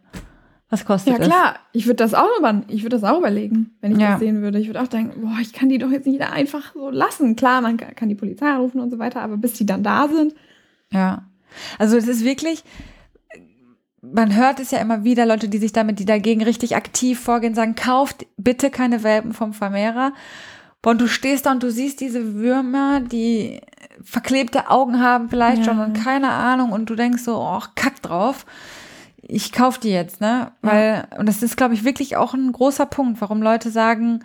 [0.70, 1.18] Was kostet es?
[1.18, 1.54] Ja, klar.
[1.72, 4.12] Ich würde das auch über, ich würde das auch überlegen, wenn ich ja.
[4.12, 4.58] das sehen würde.
[4.58, 7.36] Ich würde auch denken, boah, ich kann die doch jetzt nicht einfach so lassen.
[7.36, 10.34] Klar, man kann die Polizei rufen und so weiter, aber bis die dann da sind.
[10.90, 11.24] Ja.
[11.78, 12.64] Also es ist wirklich,
[14.12, 17.54] man hört es ja immer wieder, Leute, die sich damit, die dagegen richtig aktiv vorgehen,
[17.54, 20.12] sagen, kauft bitte keine Welpen vom Vermehrer.
[20.84, 23.60] Und du stehst da und du siehst diese Würmer, die
[24.02, 25.64] verklebte Augen haben vielleicht ja.
[25.64, 28.44] schon und keine Ahnung und du denkst so, oh, kack drauf.
[29.22, 30.52] Ich kauf die jetzt, ne?
[30.60, 31.18] Weil, ja.
[31.18, 34.20] und das ist, glaube ich, wirklich auch ein großer Punkt, warum Leute sagen,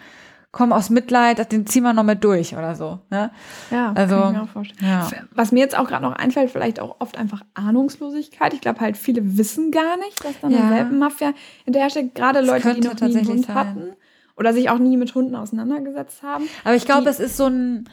[0.51, 2.99] komm aus Mitleid, den ziehen wir noch mit durch oder so.
[3.09, 3.31] Ne?
[3.69, 4.89] Ja, also, kann ich mir auch vorstellen.
[4.89, 5.09] Ja.
[5.31, 8.53] Was mir jetzt auch gerade noch einfällt, vielleicht auch oft einfach Ahnungslosigkeit.
[8.53, 10.69] Ich glaube halt, viele wissen gar nicht, dass da eine ja.
[10.71, 11.33] Welpenmafia
[11.65, 12.15] hinterhersteckt.
[12.15, 13.55] Gerade Leute, die noch nie einen Hund sein.
[13.55, 13.93] hatten
[14.35, 16.47] oder sich auch nie mit Hunden auseinandergesetzt haben.
[16.63, 17.89] Aber ich glaube, es ist so ein,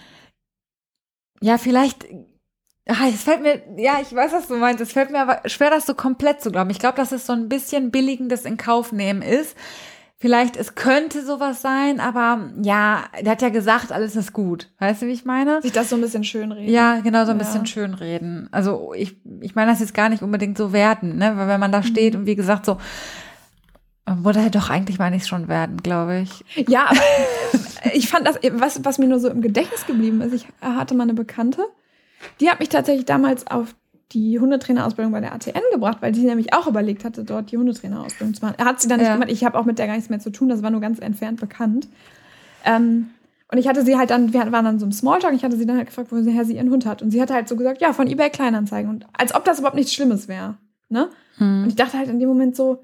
[1.40, 2.06] ja, vielleicht
[2.88, 4.80] Ach, es fällt mir, ja, ich weiß, was du meinst.
[4.80, 6.70] Es fällt mir aber schwer, das so komplett zu glauben.
[6.70, 9.56] Ich glaube, dass es so ein bisschen billigendes in Kauf nehmen ist,
[10.18, 14.70] vielleicht, es könnte sowas sein, aber ja, der hat ja gesagt, alles ist gut.
[14.78, 15.60] Weißt du, wie ich meine?
[15.62, 16.72] Sich das so ein bisschen schönreden.
[16.72, 17.44] Ja, genau, so ein ja.
[17.44, 18.48] bisschen schönreden.
[18.50, 21.36] Also ich, ich meine das jetzt gar nicht unbedingt so werden, ne?
[21.36, 22.20] Weil wenn man da steht mhm.
[22.20, 22.78] und wie gesagt so,
[24.08, 26.44] wurde er doch eigentlich mal nicht schon werden, glaube ich.
[26.68, 27.00] Ja, aber
[27.92, 31.02] ich fand das, was, was mir nur so im Gedächtnis geblieben ist, ich hatte mal
[31.02, 31.62] eine Bekannte,
[32.40, 33.74] die hat mich tatsächlich damals auf
[34.12, 38.34] die Hundetrainerausbildung bei der ATN gebracht, weil sie nämlich auch überlegt hatte, dort die Hundetrainerausbildung
[38.34, 38.54] zu machen.
[38.58, 39.14] Er hat sie dann nicht ja.
[39.14, 39.30] gemacht.
[39.30, 40.48] Ich habe auch mit der gar nichts mehr zu tun.
[40.48, 41.88] Das war nur ganz entfernt bekannt.
[42.64, 43.10] Ähm,
[43.50, 45.66] und ich hatte sie halt dann, wir waren dann so im Smalltalk, ich hatte sie
[45.66, 47.02] dann halt gefragt, woher sie ihren Hund hat.
[47.02, 48.90] Und sie hatte halt so gesagt, ja, von eBay Kleinanzeigen.
[48.90, 50.56] Und als ob das überhaupt nichts Schlimmes wäre.
[50.88, 51.08] Ne?
[51.38, 51.62] Hm.
[51.62, 52.82] Und ich dachte halt in dem Moment so,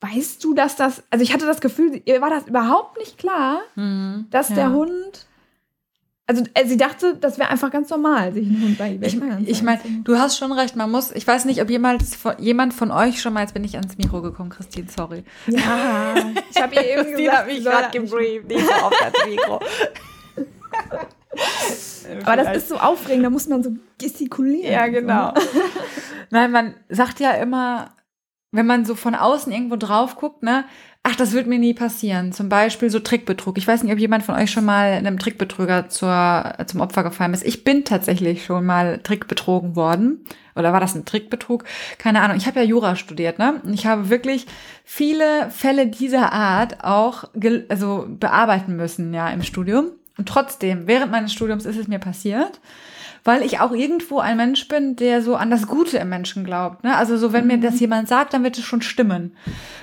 [0.00, 3.60] weißt du, dass das, also ich hatte das Gefühl, ihr war das überhaupt nicht klar,
[3.74, 4.26] hm.
[4.30, 4.56] dass ja.
[4.56, 5.26] der Hund
[6.32, 9.48] also äh, sie dachte, das wäre einfach ganz normal, sich einen Hund bei eBay Ich,
[9.48, 12.74] ich meine, du hast schon recht, man muss, ich weiß nicht, ob jemals von, jemand
[12.74, 15.24] von euch schon mal, jetzt bin ich ans Mikro gekommen, Christine, sorry.
[15.46, 16.14] Ja,
[16.50, 19.60] ich habe ihr eben Christine gesagt, hat mich gerade gebrieft, nicht so auf das Mikro.
[22.24, 24.72] Aber das ist so aufregend, da muss man so gestikulieren.
[24.72, 25.32] Ja, genau.
[26.30, 27.94] Nein, man sagt ja immer,
[28.52, 30.64] wenn man so von außen irgendwo drauf guckt, ne,
[31.02, 32.32] ach, das wird mir nie passieren.
[32.32, 33.56] Zum Beispiel so Trickbetrug.
[33.56, 37.32] Ich weiß nicht, ob jemand von euch schon mal einem Trickbetrüger zur, zum Opfer gefallen
[37.32, 37.44] ist.
[37.44, 40.20] Ich bin tatsächlich schon mal trickbetrogen worden.
[40.54, 41.64] Oder war das ein Trickbetrug?
[41.96, 42.36] Keine Ahnung.
[42.36, 43.60] Ich habe ja Jura studiert, ne?
[43.64, 44.46] Und ich habe wirklich
[44.84, 47.24] viele Fälle dieser Art auch
[47.70, 49.86] also bearbeiten müssen, ja, im Studium.
[50.18, 52.60] Und trotzdem, während meines Studiums ist es mir passiert
[53.24, 56.82] weil ich auch irgendwo ein Mensch bin, der so an das Gute im Menschen glaubt.
[56.84, 56.96] Ne?
[56.96, 57.80] Also so, wenn mir das mhm.
[57.80, 59.36] jemand sagt, dann wird es schon stimmen.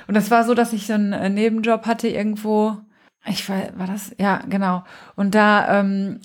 [0.07, 2.77] Und das war so, dass ich so einen äh, Nebenjob hatte irgendwo.
[3.25, 4.13] Ich war, war das?
[4.17, 4.83] Ja, genau.
[5.15, 6.19] Und da ähm,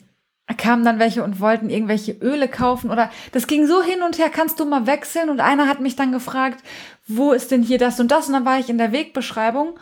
[0.58, 4.28] kamen dann welche und wollten irgendwelche Öle kaufen oder das ging so hin und her,
[4.28, 5.30] kannst du mal wechseln?
[5.30, 6.62] Und einer hat mich dann gefragt,
[7.06, 8.26] wo ist denn hier das und das?
[8.26, 9.78] Und dann war ich in der Wegbeschreibung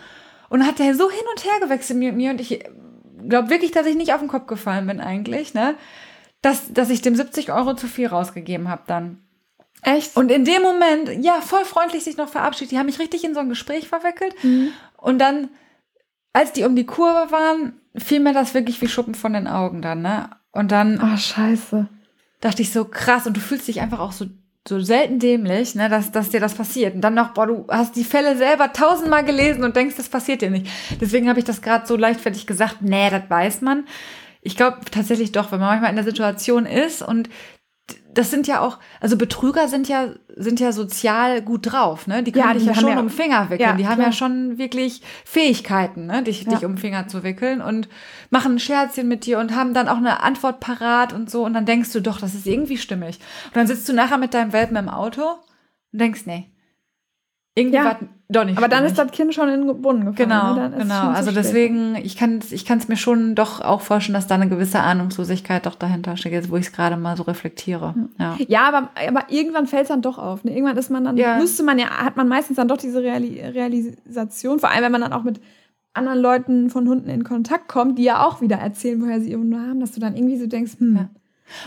[0.48, 2.62] und hat der so hin und her gewechselt mit mir und ich
[3.28, 5.74] glaube wirklich, dass ich nicht auf den Kopf gefallen bin eigentlich, ne?
[6.42, 9.18] Dass, dass ich dem 70 Euro zu viel rausgegeben habe dann.
[9.82, 10.16] Echt?
[10.16, 12.70] Und in dem Moment, ja, voll freundlich sich noch verabschiedet.
[12.72, 14.34] Die haben mich richtig in so ein Gespräch verwickelt.
[14.44, 14.68] Mhm.
[14.96, 15.48] Und dann,
[16.32, 19.82] als die um die Kurve waren, fiel mir das wirklich wie Schuppen von den Augen
[19.82, 20.30] dann, ne?
[20.52, 21.88] Und dann Oh, scheiße.
[22.40, 24.26] dachte ich so krass und du fühlst dich einfach auch so
[24.68, 26.94] so selten dämlich, ne, dass, dass dir das passiert.
[26.94, 30.40] Und dann noch, boah, du hast die Fälle selber tausendmal gelesen und denkst, das passiert
[30.40, 30.68] dir nicht.
[31.00, 33.86] Deswegen habe ich das gerade so leichtfertig gesagt, nee, das weiß man.
[34.42, 37.30] Ich glaube tatsächlich doch, wenn man manchmal in der Situation ist und
[38.14, 42.22] das sind ja auch, also Betrüger sind ja, sind ja sozial gut drauf, ne?
[42.22, 43.68] Die können Ja, dich die ja haben schon ja- um Finger wickeln.
[43.70, 44.06] Ja, die haben klar.
[44.08, 46.22] ja schon wirklich Fähigkeiten, ne?
[46.22, 46.50] Dich, Ja.
[46.54, 47.88] dich um Finger zu wickeln und
[48.30, 51.44] machen ein Scherzchen mit dir und haben dann auch eine Antwort parat und so.
[51.44, 53.18] Und dann denkst du doch, das ist irgendwie stimmig.
[53.46, 55.22] Und dann sitzt du nachher mit deinem Welpen im Auto
[55.92, 56.51] und denkst, nee,
[57.54, 57.84] irgendwie Ja.
[57.84, 57.96] war
[58.28, 60.28] doch nicht Aber dann ist das Kind schon in den Brunnen gefallen.
[60.30, 60.74] Genau, ne?
[60.78, 61.00] Genau.
[61.02, 61.44] zu Also spät.
[61.44, 64.80] deswegen, ich kann es ich kann's mir schon doch auch vorstellen, dass da eine gewisse
[64.80, 67.94] Ahnungslosigkeit doch dahinter steckt, jetzt wo ich es gerade mal so reflektiere.
[68.18, 68.36] Ja.
[68.48, 70.44] Ja, aber, aber irgendwann fällt es dann doch auf.
[70.44, 70.52] Ne?
[70.52, 71.36] Irgendwann ist man dann, Ja.
[71.36, 75.02] müsste man ja, hat man meistens dann doch diese Reali Realisation, vor allem wenn man
[75.02, 75.40] dann auch mit
[75.92, 79.40] anderen Leuten von Hunden in Kontakt kommt, die ja auch wieder erzählen, woher sie ihre
[79.40, 81.08] Hunde haben, dass du dann irgendwie so denkst, hm, Ja.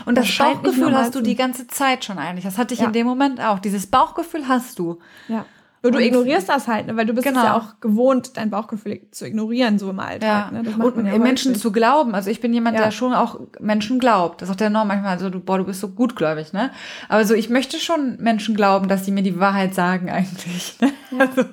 [0.04, 2.44] Und das, Das Bauchgefühl hast du die ganze Zeit schon eigentlich.
[2.44, 2.86] Das hatte ich Ja.
[2.86, 3.60] in dem Moment auch.
[3.60, 4.98] Dieses Bauchgefühl hast du.
[5.28, 5.44] ja.
[5.82, 6.96] Nur du ignorierst das halt, ne?
[6.96, 7.38] weil du bist Genau.
[7.40, 10.50] es ja auch gewohnt, dein Bauchgefühl zu ignorieren, so im Alltag.
[10.52, 10.62] Ne?
[10.64, 11.62] Das macht und ja Menschen häufig.
[11.62, 12.14] zu glauben.
[12.14, 12.84] Also ich bin jemand, Ja.
[12.84, 14.40] der schon auch Menschen glaubt.
[14.42, 16.70] Das sagt der Norm manchmal so, du, boah, du bist so gutgläubig, ne?
[17.08, 20.76] Aber so, ich möchte schon Menschen glauben, dass sie mir die Wahrheit sagen eigentlich.
[20.80, 20.92] Ne?
[21.20, 21.44] Also,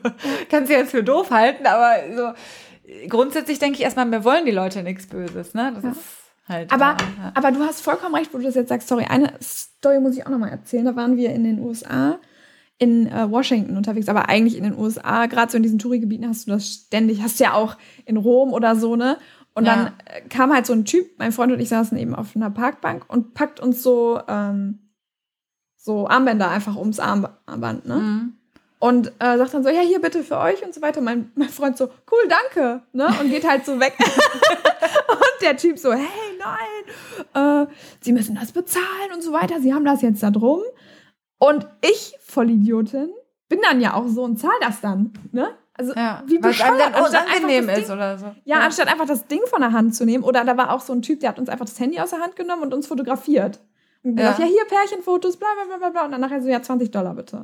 [0.50, 4.52] kannst du jetzt für doof halten, aber so grundsätzlich denke ich erstmal, mir wollen die
[4.52, 5.72] Leute nichts Böses, ne?
[5.76, 5.90] Das Ja.
[5.92, 6.00] ist
[6.48, 6.72] halt.
[6.72, 7.32] Aber, ja, ja.
[7.36, 8.88] aber du hast vollkommen recht, wo du das jetzt sagst.
[8.88, 10.86] Sorry, eine Story muss ich auch nochmal erzählen.
[10.86, 12.18] Da waren wir in den USA,
[12.84, 15.28] in äh, Washington unterwegs, aber eigentlich in den USA.
[15.28, 17.22] Gerade so in diesen Tourigebieten hast du das ständig.
[17.22, 19.18] Hast ja auch in Rom oder so, ne?
[19.54, 19.76] Und Ja.
[19.76, 22.50] dann äh, kam halt so ein Typ, mein Freund und ich saßen eben auf einer
[22.50, 24.80] Parkbank und packt uns so, ähm,
[25.78, 27.96] so Armbänder einfach ums Armband, ne?
[27.96, 28.34] Mhm.
[28.80, 31.00] Und äh, sagt dann so, ja, hier bitte für euch und so weiter.
[31.00, 32.82] Mein, mein Freund so, cool, danke.
[32.92, 33.08] Ne?
[33.22, 33.94] Und geht halt so weg.
[35.08, 36.02] und der Typ so, hey,
[36.38, 37.72] nein, äh,
[38.02, 39.62] Sie müssen das bezahlen und so weiter.
[39.62, 40.60] Sie haben das jetzt da drum.
[41.46, 43.10] Und ich, Vollidiotin,
[43.50, 45.12] bin dann ja auch so und zahl das dann.
[45.32, 45.50] Ne?
[45.76, 48.36] Also Ja, wie bescheuert, unangenehm das ist Ding, oder so.
[48.46, 50.24] ja, anstatt einfach das Ding von der Hand zu nehmen.
[50.24, 52.20] Oder da war auch so ein Typ, der hat uns einfach das Handy aus der
[52.20, 53.60] Hand genommen und uns fotografiert.
[54.04, 54.46] Und gesagt, Ja.
[54.46, 56.06] ja, hier Pärchenfotos, bla bla bla bla.
[56.06, 57.38] Und dann nachher so, ja, 20 Dollar bitte.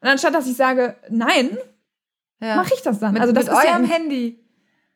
[0.00, 1.56] Und anstatt, dass ich sage, nein,
[2.40, 2.56] ja.
[2.56, 3.12] mache ich das dann.
[3.14, 4.38] Mit, also das mit ist ja eurem ein- Handy.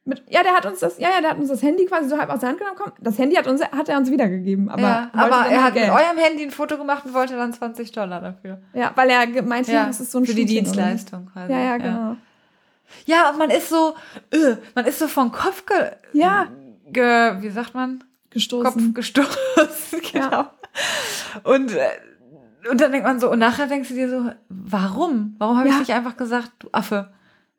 [0.06, 2.16] Mit, ja, der hat uns das, ja, ja, der hat uns das Handy quasi so
[2.18, 2.76] halb aus der Hand genommen.
[2.80, 4.68] Komm, das Handy hat, uns, hat er uns wiedergegeben.
[4.68, 5.92] Aber, ja, aber er hat mit Geld.
[5.92, 8.58] eurem Handy ein Foto gemacht und wollte dann 20 Dollar dafür.
[8.72, 10.44] Ja, weil er gemeint hat, das ist so ein für die.
[10.46, 11.52] Dienstleistung quasi.
[11.52, 12.16] Ja, ja, genau.
[13.04, 13.94] Ja, und man ist so,
[14.30, 15.76] äh, man ist so vom Kopf ge,
[16.12, 16.46] Ja,
[16.86, 18.04] ge wie sagt man?
[18.30, 18.72] gestoßen.
[18.72, 20.46] Kopf gestoßen, genau.
[21.42, 21.88] Und, äh,
[22.70, 25.34] und dann denkt man so, und nachher denkst du dir so, warum?
[25.38, 25.74] Warum habe Ja.
[25.74, 27.12] ich nicht einfach gesagt, du Affe?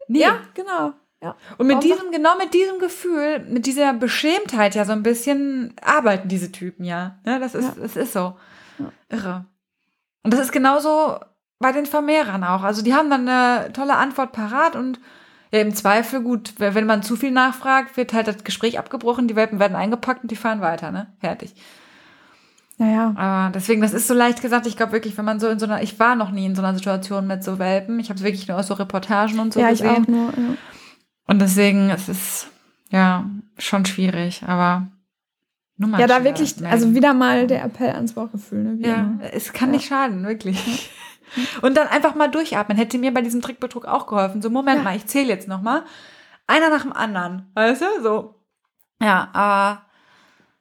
[0.07, 0.19] Nee.
[0.21, 0.93] Ja, genau.
[1.21, 1.35] Ja.
[1.57, 5.73] Und mit Warum diesem, genau mit diesem Gefühl, mit dieser Beschämtheit ja so ein bisschen
[5.81, 7.17] arbeiten diese Typen ja.
[7.25, 7.83] Ne, das ist, Ja.
[7.83, 8.35] es ist so.
[8.77, 8.91] Ja.
[9.09, 9.45] Irre.
[10.23, 11.19] Und das ist genauso
[11.59, 12.61] bei den Vermehrern auch.
[12.61, 14.99] Also die haben dann eine tolle Antwort parat und
[15.51, 19.35] ja, im Zweifel, gut, wenn man zu viel nachfragt, wird halt das Gespräch abgebrochen, die
[19.35, 21.15] Welpen werden eingepackt und die fahren weiter, ne?
[21.21, 21.55] Fertig.
[22.77, 23.13] Naja.
[23.15, 24.67] Aber deswegen, das ist so leicht gesagt.
[24.67, 26.61] Ich glaube wirklich, wenn man so in so einer, ich war noch nie in so
[26.61, 27.99] einer Situation mit so Welpen.
[27.99, 30.03] Ich habe es wirklich nur aus so Reportagen und so ja, ich gesehen.
[30.03, 30.25] auch nur.
[30.27, 30.57] Ja.
[31.27, 32.47] Und deswegen, es ist
[32.89, 33.25] ja
[33.57, 34.87] schon schwierig, aber
[35.77, 36.71] nur mal Ja, da wirklich, melden.
[36.73, 38.87] also wieder mal der Appell ans Bauchgefühl, ne?
[38.87, 39.19] Ja, immer.
[39.33, 39.75] es kann Ja.
[39.75, 40.89] nicht schaden, wirklich.
[41.61, 42.77] Und dann einfach mal durchatmen.
[42.77, 44.41] Hätte mir bei diesem Trickbetrug auch geholfen.
[44.41, 44.83] So, Moment Ja.
[44.83, 45.83] mal, ich zähle jetzt noch mal.
[46.47, 47.51] Einer nach dem anderen.
[47.53, 47.85] Weißt du?
[48.01, 48.35] So.
[49.01, 49.81] Ja, aber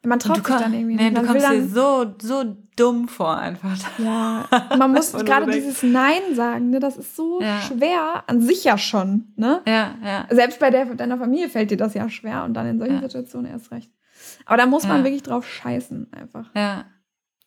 [0.04, 1.16] Man traut du, sich dann irgendwie nee, nicht.
[1.16, 3.76] du Man will kommst dir so, so dumm vor einfach.
[3.98, 4.44] ja,
[4.78, 6.78] man muss gerade dieses Nein sagen, ne?
[6.80, 7.60] Das ist so Ja.
[7.62, 9.62] schwer, an sich ja schon, ne?
[9.66, 10.26] Ja, ja.
[10.30, 13.00] Selbst bei der, deiner Familie fällt dir das ja schwer und dann in solchen Ja.
[13.02, 13.90] Situationen erst recht.
[14.44, 15.04] Aber da muss man Ja.
[15.04, 16.50] wirklich drauf scheißen, einfach.
[16.54, 16.84] Ja,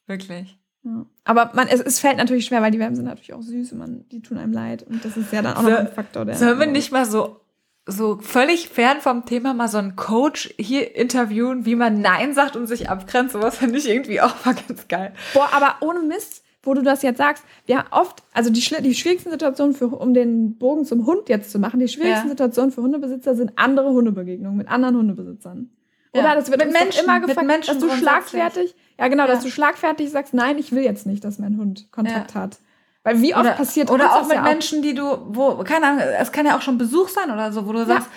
[0.08, 0.58] wirklich.
[0.84, 1.06] Ja.
[1.26, 3.78] Aber man, es, es fällt natürlich schwer, weil die Welpen sind natürlich auch süß und
[3.80, 4.84] man, die tun einem leid.
[4.84, 6.36] Und das ist ja dann auch So- noch ein Faktor, der.
[6.36, 7.42] Sollen wir nicht mal so,
[7.90, 12.56] so völlig fern vom Thema mal so einen Coach hier interviewen, wie man Nein sagt
[12.56, 13.34] und sich abgrenzt?
[13.34, 15.14] Sowas finde ich irgendwie auch mal ganz geil.
[15.34, 18.94] Boah, aber ohne Mist, wo du das jetzt sagst, wir haben oft, also die, die
[18.94, 22.32] schwierigsten Situationen, für, um den Bogen zum Hund jetzt zu machen, die schwierigsten Ja.
[22.32, 25.70] Situationen für Hundebesitzer sind andere Hundebegegnungen mit anderen Hundebesitzern.
[26.12, 26.36] Oder Ja.
[26.36, 29.44] das wird Mit Menschen, immer mit gefragt, Menschen dass du schlagfertig, ja genau, dass Ja.
[29.46, 32.58] du schlagfertig sagst, nein, ich will jetzt nicht, dass mein Hund Kontakt hat.
[33.04, 36.02] Weil wie oft Oder, passiert oder auch mit ja Menschen, die du, wo, keine Ahnung,
[36.20, 38.10] es kann ja auch schon Besuch sein oder so, wo du sagst,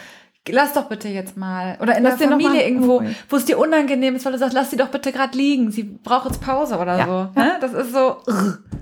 [0.49, 1.78] lass doch bitte jetzt mal.
[1.80, 3.16] Oder in Lass der Familie irgendwo, ruhig.
[3.28, 5.70] wo es dir unangenehm ist, weil du sagst, lass sie doch bitte gerade liegen.
[5.70, 7.41] Sie braucht jetzt Pause oder Ja, so.
[7.41, 7.59] Ne?
[7.61, 8.16] Das ist so.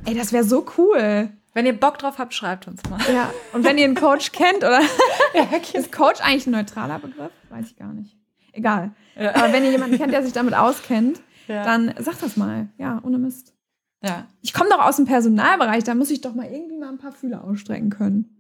[0.07, 1.31] Ey, das wäre so cool.
[1.53, 3.01] Wenn ihr Bock drauf habt, schreibt uns mal.
[3.13, 3.29] Ja.
[3.53, 4.81] Und wenn ihr einen Coach kennt, oder
[5.75, 7.33] ist Coach eigentlich ein neutraler Begriff?
[7.51, 8.17] Weiß ich gar nicht.
[8.53, 8.93] Egal.
[9.17, 12.69] Aber wenn ihr jemanden kennt, der sich damit auskennt, dann sagt das mal.
[12.79, 13.53] Ja, ohne Mist.
[14.03, 14.27] Ja.
[14.41, 17.13] Ich komme doch aus dem Personalbereich, da muss ich doch mal irgendwie mal ein paar
[17.13, 18.37] Fühler ausstrecken können.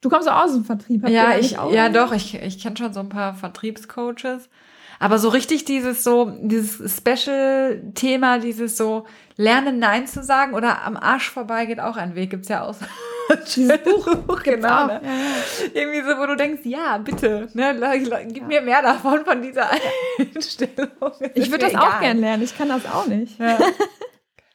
[0.00, 1.02] Du kommst doch aus dem Vertrieb.
[1.02, 4.50] habt Ja, ich, auch ja doch, ich, ich kenne schon so ein paar Vertriebscoaches.
[4.98, 9.06] Aber so richtig dieses so, dieses Special-Thema, dieses so
[9.36, 12.76] Lernen Nein zu sagen oder am Arsch vorbei geht auch ein Weg, gibt's ja auch.
[13.56, 14.82] Dieses Buch genau.
[14.82, 14.86] auch.
[14.86, 15.00] Ne?
[15.02, 15.70] Ja, ja.
[15.72, 19.66] Irgendwie so, wo du denkst, ja, bitte, ne, gib mir mehr davon, von dieser
[20.18, 21.12] Einstellung.
[21.34, 22.42] Ich würde das auch gern lernen.
[22.42, 23.38] Ich kann das auch nicht.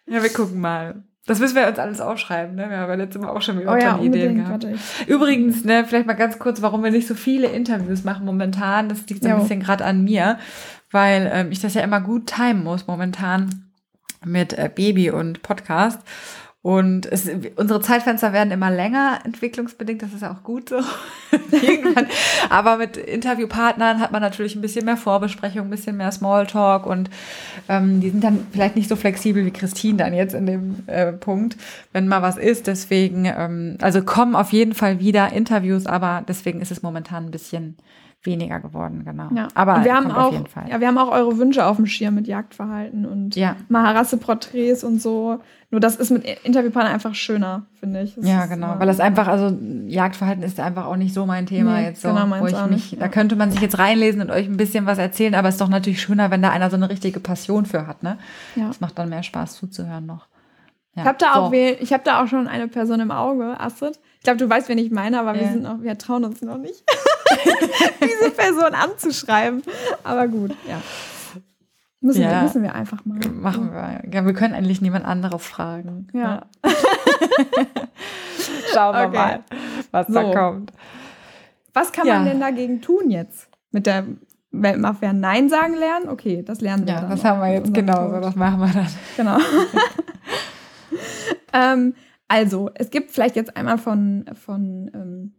[0.09, 0.23] Ja.
[0.23, 1.03] wir gucken mal.
[1.25, 2.69] Das müssen wir uns alles aufschreiben, ne?
[2.69, 4.65] Wir haben ja letztes Mal auch schon wieder Oh ja, Ideen gehabt.
[5.05, 8.89] Übrigens, ne, vielleicht mal ganz kurz, warum wir nicht so viele Interviews machen momentan.
[8.89, 9.41] Das liegt so ein Jo.
[9.41, 10.39] bisschen gerade an mir,
[10.89, 13.65] weil ähm, ich das ja immer gut timen muss momentan
[14.25, 15.99] mit äh, Baby und Podcast.
[16.61, 20.81] Und es, unsere Zeitfenster werden immer länger, entwicklungsbedingt, das ist ja auch gut so.
[22.49, 27.09] Aber mit Interviewpartnern hat man natürlich ein bisschen mehr Vorbesprechung, ein bisschen mehr Smalltalk und
[27.69, 31.13] ähm, die sind dann vielleicht nicht so flexibel wie Christine dann jetzt in dem äh,
[31.13, 31.55] Punkt,
[31.93, 32.67] wenn mal was ist.
[32.67, 37.31] Deswegen, ähm, also kommen auf jeden Fall wieder Interviews, aber deswegen ist es momentan ein
[37.31, 37.77] bisschen
[38.23, 39.29] weniger geworden, genau.
[39.33, 39.47] Ja.
[39.55, 40.67] Aber und wir haben auch, auf jeden Fall.
[40.69, 43.55] ja, wir haben auch eure Wünsche auf dem Schirm mit Jagdverhalten und Ja.
[43.69, 45.39] Maharasse-Porträts und so.
[45.71, 48.15] Nur das ist mit Interviewpartnern einfach schöner, finde ich.
[48.15, 48.75] Das Ja, genau.
[48.77, 49.55] Weil das einfach, also
[49.87, 52.69] Jagdverhalten ist einfach auch nicht so mein Thema Nee, jetzt so, genau, wo ich mich,
[52.91, 53.07] nicht, da ja.
[53.07, 55.69] könnte man sich jetzt reinlesen und euch ein bisschen was erzählen, aber es ist doch
[55.69, 58.17] natürlich schöner, wenn da einer so eine richtige Passion für hat, ne?
[58.55, 58.67] Ja.
[58.67, 60.27] Das macht dann mehr Spaß zuzuhören noch.
[60.95, 61.03] Ja.
[61.03, 61.39] Ich habe da, So.
[61.41, 63.99] auch ich hab da auch schon eine Person im Auge, Astrid.
[64.17, 65.51] Ich glaube, du weißt, wen ich meine, aber wir, Ja.
[65.51, 66.83] sind noch, wir trauen uns noch nicht,
[68.01, 69.61] diese Person anzuschreiben.
[70.03, 70.81] Aber gut, ja.
[72.01, 72.43] Müssen, wir, Ja.
[72.43, 73.19] müssen wir einfach mal.
[73.29, 74.01] Machen wir.
[74.11, 76.07] Ja, wir können endlich niemand anderes fragen.
[76.13, 76.43] Ja.
[78.73, 79.17] Schauen wir Okay.
[79.17, 79.43] mal,
[79.91, 80.31] was da So.
[80.31, 80.71] kommt.
[81.73, 82.15] Was kann Ja.
[82.15, 83.49] man denn dagegen tun jetzt?
[83.71, 84.05] Mit der
[84.51, 86.09] Weltmafia Nein sagen lernen?
[86.09, 88.19] Okay, das lernen wir Ja, dann das haben wir jetzt genau so.
[88.21, 88.87] Das machen wir dann.
[89.17, 89.37] Genau.
[91.53, 91.93] ähm,
[92.27, 95.33] also, es gibt vielleicht jetzt einmal von, von ähm,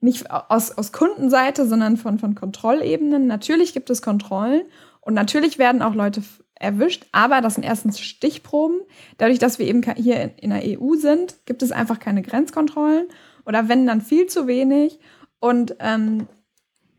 [0.00, 3.26] nicht aus, aus Kundenseite, sondern von, von Kontrollebenen.
[3.26, 4.62] Natürlich gibt es Kontrollen
[5.00, 6.22] und natürlich werden auch Leute
[6.54, 8.80] erwischt, aber das sind erstens Stichproben.
[9.16, 13.06] Dadurch, dass wir eben hier in, in der EU sind, gibt es einfach keine Grenzkontrollen
[13.44, 14.98] oder wenn dann viel zu wenig
[15.40, 16.26] und ähm,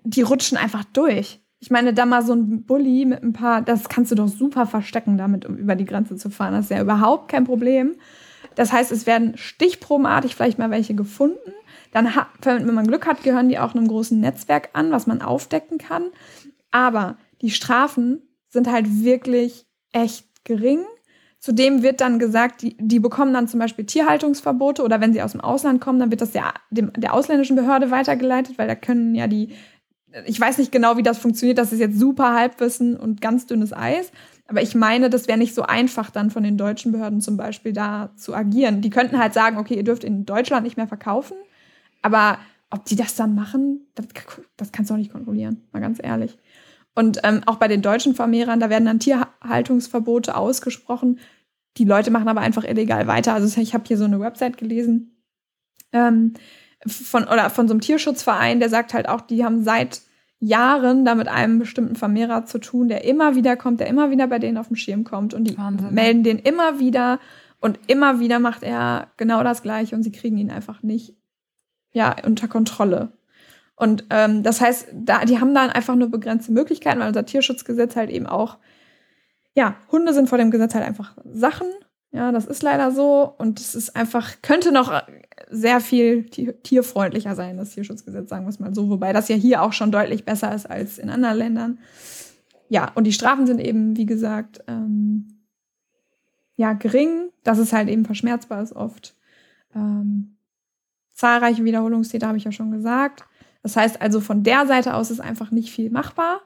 [0.03, 1.41] die rutschen einfach durch.
[1.61, 4.65] Ich meine, da mal so ein Bulli mit ein paar, das kannst du doch super
[4.65, 6.53] verstecken, damit um über die Grenze zu fahren.
[6.53, 7.95] Das ist ja überhaupt kein Problem.
[8.55, 11.51] Das heißt, es werden stichprobenartig vielleicht mal welche gefunden.
[11.91, 12.07] Dann,
[12.43, 16.05] wenn man Glück hat, gehören die auch einem großen Netzwerk an, was man aufdecken kann.
[16.71, 20.81] Aber die Strafen sind halt wirklich echt gering.
[21.39, 25.31] Zudem wird dann gesagt, die, die bekommen dann zum Beispiel Tierhaltungsverbote oder wenn sie aus
[25.31, 29.15] dem Ausland kommen, dann wird das der, dem, der ausländischen Behörde weitergeleitet, weil da können
[29.15, 29.53] ja die,
[30.25, 33.71] ich weiß nicht genau, wie das funktioniert, das ist jetzt super Halbwissen und ganz dünnes
[33.71, 34.11] Eis.
[34.47, 37.71] Aber ich meine, das wäre nicht so einfach dann von den deutschen Behörden zum Beispiel
[37.71, 38.81] da zu agieren.
[38.81, 41.37] Die könnten halt sagen, okay, ihr dürft in Deutschland nicht mehr verkaufen.
[42.01, 42.39] Aber
[42.69, 44.07] ob die das dann machen, das,
[44.57, 46.37] das kannst du auch nicht kontrollieren, mal ganz ehrlich.
[46.95, 51.19] Und ähm, auch bei den deutschen Vermehrern, da werden dann Tierhaltungsverbote ausgesprochen.
[51.77, 53.33] Die Leute machen aber einfach illegal weiter.
[53.33, 55.23] Also ich habe hier so eine Website gelesen
[55.93, 56.33] ähm,
[56.85, 60.01] von, oder von so einem Tierschutzverein, der sagt halt auch, die haben seit
[60.39, 64.27] Jahren da mit einem bestimmten Vermehrer zu tun, der immer wieder kommt, der immer wieder
[64.27, 65.93] bei denen auf den Schirm kommt und die Wahnsinn.
[65.93, 67.19] melden den immer wieder
[67.59, 71.18] und immer wieder macht er genau das Gleiche und sie kriegen ihn einfach nicht
[71.91, 73.11] ja unter Kontrolle.
[73.75, 77.95] Und ähm, das heißt, da, die haben dann einfach nur begrenzte Möglichkeiten, weil unser Tierschutzgesetz
[77.95, 78.57] halt eben auch,
[79.55, 81.67] ja, Hunde sind vor dem Gesetz halt einfach Sachen.
[82.11, 83.33] Ja, das ist leider so.
[83.37, 85.01] Und es ist einfach, könnte noch
[85.49, 88.89] sehr viel tier tierfreundlicher sein, das Tierschutzgesetz, sagen wir es mal so.
[88.89, 91.79] Wobei das ja hier auch schon deutlich besser ist als in anderen Ländern.
[92.67, 95.39] Ja, und die Strafen sind eben, wie gesagt, ähm,
[96.55, 99.15] ja, gering, dass es halt eben verschmerzbar ist oft.
[99.73, 100.35] Ähm,
[101.19, 103.25] zahlreiche Wiederholungstäter habe ich ja schon gesagt.
[103.61, 106.41] Das heißt also, von der Seite aus ist einfach nicht viel machbar.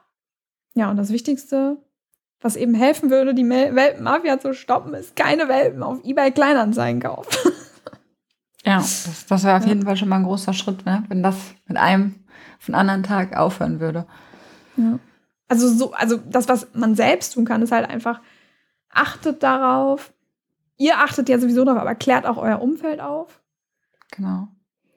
[0.74, 1.76] Ja, und das Wichtigste,
[2.40, 7.30] was eben helfen würde, die Welpenmafia zu stoppen, ist keine Welpen auf eBay Kleinanzeigen kaufen.
[8.66, 9.68] Ja, das, das wäre auf Ja.
[9.68, 11.04] jeden Fall schon mal ein großer Schritt, ne?
[11.08, 12.24] wenn das mit einem
[12.58, 14.06] von anderen Tag aufhören würde.
[14.78, 14.98] Ja.
[15.48, 18.22] Also so, also das, was man selbst tun kann, ist halt einfach,
[18.88, 20.14] achtet darauf.
[20.78, 23.42] Ihr achtet ja sowieso darauf, aber klärt auch euer Umfeld auf.
[24.16, 24.48] Genau.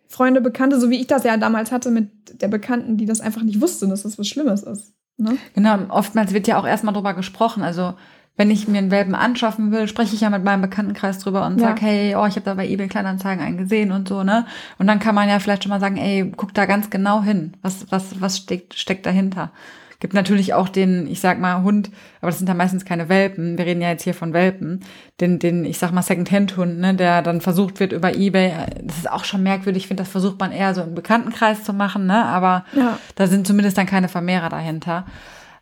[0.07, 2.09] Freunde, Bekannte, so wie ich das ja damals hatte mit
[2.41, 4.93] der Bekannten, die das einfach nicht wusste, dass das was Schlimmes ist.
[5.17, 5.37] Ne?
[5.55, 7.63] Genau, oftmals wird ja auch erstmal drüber gesprochen.
[7.63, 7.95] Also
[8.37, 11.59] wenn ich mir einen Welpen anschaffen will, spreche ich ja mit meinem Bekanntenkreis drüber und
[11.59, 11.69] ja.
[11.69, 14.45] sage, hey, oh, ich habe da bei eBay Kleinanzeigen einen gesehen und so, ne?
[14.77, 17.53] Und dann kann man ja vielleicht schon mal sagen, ey, guck da ganz genau hin.
[17.63, 19.51] Was, was, was steckt, steckt dahinter?
[19.99, 21.89] Gibt natürlich auch den, ich sag mal, Hund,
[22.21, 23.57] aber das sind ja meistens keine Welpen.
[23.57, 24.81] Wir reden ja jetzt hier von Welpen.
[25.19, 28.53] Den, den, ich sag mal, Second-Hand-Hund, ne, der dann versucht wird über Ebay.
[28.83, 29.83] Das ist auch schon merkwürdig.
[29.83, 32.25] Ich finde, das versucht man eher so im Bekanntenkreis zu machen, ne?
[32.25, 32.99] Aber ja.
[33.15, 35.05] da sind zumindest dann keine Vermehrer dahinter.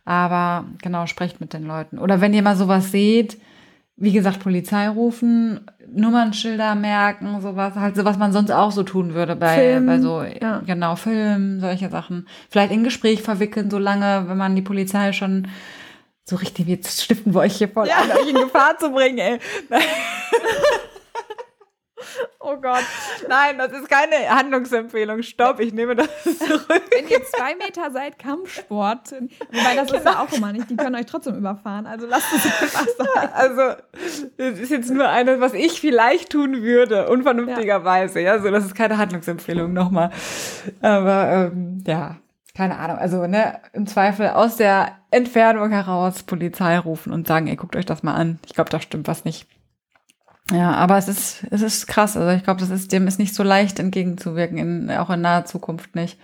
[0.03, 1.97] Aber genau, sprecht mit den Leuten.
[1.97, 3.38] Oder wenn ihr mal sowas seht,
[3.97, 9.13] wie gesagt, Polizei rufen, Nummernschilder merken, sowas, halt so, was man sonst auch so tun
[9.13, 10.61] würde bei, Film, bei so, ja.
[10.65, 12.27] genau, Filmen, solche Sachen.
[12.49, 15.47] Vielleicht in Gespräch verwickeln, so lange, wenn man die Polizei schon
[16.25, 17.97] so richtig, jetzt stiften wir euch hier voll ja.
[17.97, 19.39] an, euch in Gefahr zu bringen, ey.
[22.39, 22.83] Oh Gott.
[23.29, 25.23] Nein, das ist keine Handlungsempfehlung.
[25.23, 26.83] Stopp, ich nehme das zurück.
[26.91, 29.13] Wenn ihr zwei Meter seid, Kampfsport.
[29.51, 30.69] Wobei das ist ja auch immer nicht.
[30.69, 31.85] Die können euch trotzdem überfahren.
[31.87, 33.29] Also lasst es einfach sein.
[33.33, 33.81] Also,
[34.37, 38.19] das ist jetzt nur eine, was ich vielleicht tun würde, unvernünftigerweise.
[38.19, 40.11] Ja, so, das ist keine Handlungsempfehlung nochmal.
[40.81, 42.17] Aber, ähm, ja,
[42.55, 42.97] keine Ahnung.
[42.97, 47.85] Also, ne, im Zweifel aus der Entfernung heraus Polizei rufen und sagen, ey, guckt euch
[47.85, 48.39] das mal an.
[48.45, 49.47] Ich glaube, da stimmt was nicht.
[50.51, 52.15] Ja, aber es ist, es ist krass.
[52.15, 55.45] Also ich glaube, das ist, dem ist nicht so leicht entgegenzuwirken, in, auch in naher
[55.45, 56.19] Zukunft nicht.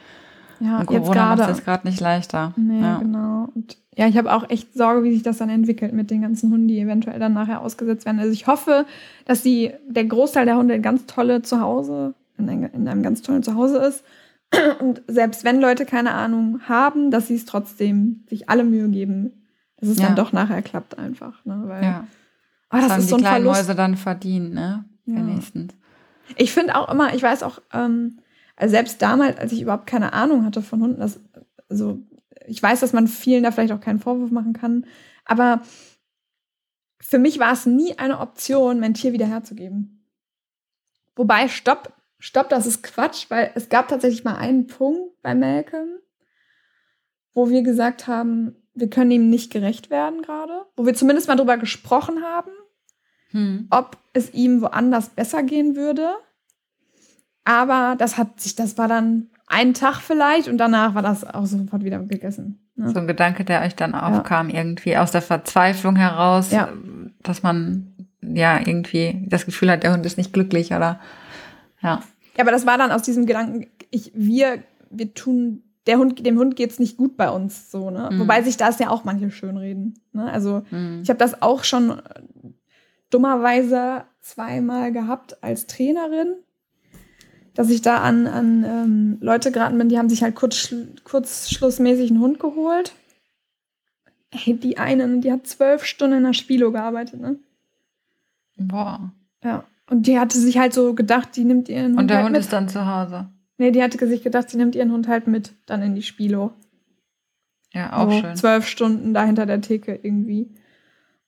[0.59, 2.53] Ja, Und Corona macht es gerade nicht leichter.
[2.55, 2.99] Nee, ja.
[2.99, 3.49] genau.
[3.55, 6.51] Und ja, ich habe auch echt Sorge, wie sich das dann entwickelt mit den ganzen
[6.51, 8.19] Hunden, die eventuell dann nachher ausgesetzt werden.
[8.19, 8.85] Also ich hoffe,
[9.25, 13.41] dass die, der Großteil der Hunde ganz tolle Zuhause, in, ein, in einem ganz tollen
[13.41, 14.03] Zuhause ist.
[14.79, 19.47] Und selbst wenn Leute keine Ahnung haben, dass sie es trotzdem sich alle Mühe geben,
[19.77, 20.07] dass es ja.
[20.07, 21.43] dann doch nachher klappt einfach.
[21.45, 21.63] Ne?
[21.65, 22.03] Weil ja
[22.71, 23.61] Oh, das, das haben ist so die kleinen Verlust.
[23.61, 24.85] Mäuse dann verdient, ne?
[25.05, 25.15] Ja.
[25.15, 25.73] Wenigstens.
[26.37, 28.19] Ich finde auch immer, ich weiß auch, ähm,
[28.55, 31.19] also selbst damals, als ich überhaupt keine Ahnung hatte von Hunden, das,
[31.69, 31.99] also
[32.47, 34.85] ich weiß, dass man vielen da vielleicht auch keinen Vorwurf machen kann,
[35.25, 35.61] aber
[37.01, 40.05] für mich war es nie eine Option, mein Tier wieder herzugeben.
[41.15, 45.89] Wobei, stopp, stopp, das ist Quatsch, weil es gab tatsächlich mal einen Punkt bei Malcolm,
[47.33, 51.35] wo wir gesagt haben, wir können ihm nicht gerecht werden gerade, wo wir zumindest mal
[51.35, 52.51] drüber gesprochen haben,
[53.31, 53.67] hm.
[53.69, 56.09] ob es ihm woanders besser gehen würde.
[57.43, 61.45] Aber das hat sich, das war dann ein Tag vielleicht und danach war das auch
[61.45, 62.59] sofort wieder gegessen.
[62.75, 62.89] Ne?
[62.91, 64.57] So ein Gedanke, der euch dann aufkam, ja.
[64.57, 66.69] irgendwie aus der Verzweiflung heraus, ja.
[67.21, 70.99] dass man ja irgendwie das Gefühl hat, der Hund ist nicht glücklich oder
[71.81, 72.01] ja.
[72.37, 76.37] Ja, aber das war dann aus diesem Gedanken, ich, wir, wir tun der Hund, dem
[76.37, 78.09] Hund geht's nicht gut bei uns, so, ne?
[78.11, 78.19] Mhm.
[78.19, 79.95] Wobei sich das ja auch manche schönreden.
[80.13, 80.31] Ne?
[80.31, 80.99] Also mhm.
[81.01, 82.01] ich habe das auch schon
[83.11, 86.35] dummerweise zweimal gehabt als Trainerin,
[87.53, 92.11] dass ich da an, an ähm, Leute geraten bin, die haben sich halt kurz, kurzschlussmäßig
[92.11, 92.93] einen Hund geholt.
[94.33, 97.37] Hey, die eine, die hat zwölf Stunden in der Spilo gearbeitet, ne?
[98.57, 99.11] Boah.
[99.43, 99.65] Ja.
[99.89, 101.99] Und die hatte sich halt so gedacht, die nimmt ihren Hund.
[101.99, 102.41] Und der halt Hund mit.
[102.41, 103.29] ist dann zu Hause.
[103.57, 106.53] Nee, die hatte sich gedacht, sie nimmt ihren Hund halt mit dann in die Spilo.
[107.73, 108.35] Ja, auch so schön.
[108.35, 110.49] Zwölf Stunden da hinter der Theke irgendwie.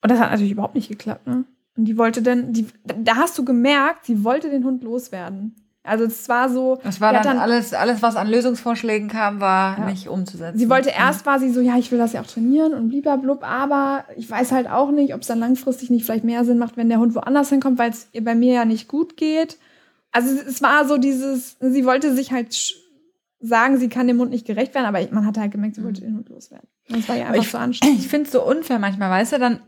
[0.01, 1.45] Und das hat natürlich überhaupt nicht geklappt, ne?
[1.76, 5.55] Und die wollte dann, die, da hast du gemerkt, sie wollte den Hund loswerden.
[5.86, 6.80] Also es war so.
[6.84, 9.86] Es war dann, dann, alles, alles, was an Lösungsvorschlägen kam, war ja.
[9.86, 10.57] nicht umzusetzen.
[10.57, 12.89] Sie wollte erst war sie so, ja, ich will das ja auch trainieren und
[13.21, 16.57] blub, aber ich weiß halt auch nicht, ob es dann langfristig nicht vielleicht mehr Sinn
[16.57, 19.57] macht, wenn der Hund woanders hinkommt, weil es ihr bei mir ja nicht gut geht.
[20.13, 22.55] Also es war so dieses, sie wollte sich halt
[23.41, 26.01] sagen, sie kann dem Hund nicht gerecht werden, aber man hat halt gemerkt, sie wollte
[26.01, 26.05] mhm.
[26.05, 26.69] den Hund loswerden.
[26.88, 27.99] Das war ja einfach ich, so anstrengend.
[27.99, 29.59] Ich finde es so unfair manchmal, weißt du, dann,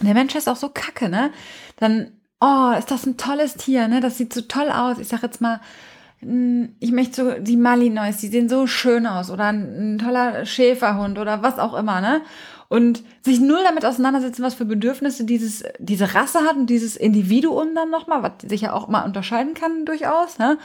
[0.00, 1.30] der Mensch ist auch so kacke, ne?
[1.76, 4.00] Dann, oh, ist das ein tolles Tier, ne?
[4.00, 4.98] Das sieht so toll aus.
[4.98, 5.60] Ich sag jetzt mal,
[6.20, 10.44] hm, ich möchte so, die Malinois, die sehen so schön aus oder ein, ein toller
[10.46, 12.22] Schäferhund oder was auch immer, ne?
[12.68, 17.74] und sich null damit auseinandersetzen, was für Bedürfnisse dieses, diese Rasse hat und dieses Individuum
[17.74, 20.58] dann nochmal, was sich ja auch mal unterscheiden kann durchaus, ne?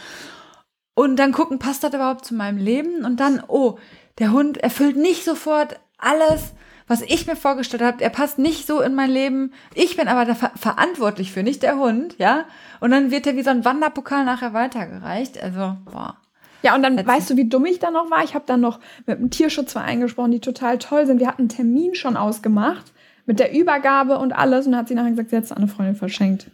[0.95, 3.03] Und dann gucken, passt das überhaupt zu meinem Leben?
[3.03, 3.79] Und dann, oh,
[4.19, 6.53] der Hund erfüllt nicht sofort alles,
[6.87, 8.03] was ich mir vorgestellt habe.
[8.03, 9.53] Er passt nicht so in mein Leben.
[9.73, 12.45] Ich bin aber da ver verantwortlich für, nicht der Hund, ja?
[12.79, 15.41] Und dann wird er wie so ein Wanderpokal nachher weitergereicht.
[15.41, 16.17] Also, boah.
[16.61, 17.09] Ja, und dann Letzten.
[17.09, 18.23] weißt du, wie dumm ich da noch war?
[18.23, 21.19] Ich habe dann noch mit einem Tierschutzverein gesprochen, die total toll sind.
[21.19, 22.93] Wir hatten einen Termin schon ausgemacht
[23.25, 24.65] mit der Übergabe und alles.
[24.65, 26.49] Und dann hat sie nachher gesagt, sie hat es an eine Freundin verschenkt.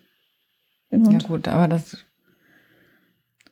[0.92, 1.98] Ja gut, aber das...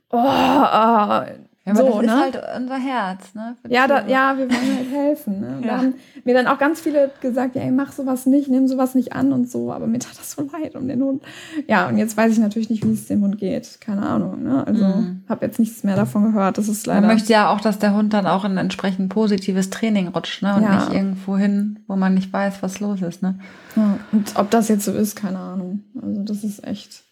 [0.09, 1.46] Oh, oh.
[1.67, 2.19] Ja, aber So, das ist ne?
[2.21, 3.55] halt unser Herz, ne?
[3.67, 5.41] Ja, da, ja, wir wollen halt helfen.
[5.41, 5.47] Ne?
[5.57, 5.77] Und Da Ja.
[5.79, 9.11] haben mir dann auch ganz viele gesagt, ja, ey, mach sowas nicht, nimm sowas nicht
[9.13, 9.73] an und so.
[9.73, 11.23] Aber mir tat das so leid um den Hund.
[11.67, 13.81] Ja, und jetzt weiß ich natürlich nicht, wie es dem Hund geht.
[13.81, 14.43] Keine Ahnung.
[14.43, 14.65] Ne?
[14.65, 15.23] Also Mhm.
[15.27, 16.57] habe jetzt nichts mehr davon gehört.
[16.57, 17.01] Das ist leider.
[17.01, 20.55] Man möchte ja auch, dass der Hund dann auch in entsprechend positives Training rutscht, ne?
[20.55, 20.75] Und Ja.
[20.75, 23.37] nicht irgendwo hin, wo man nicht weiß, was los ist, ne?
[23.75, 25.83] Ja, und ob das jetzt so ist, keine Ahnung.
[26.01, 27.03] Also das ist echt.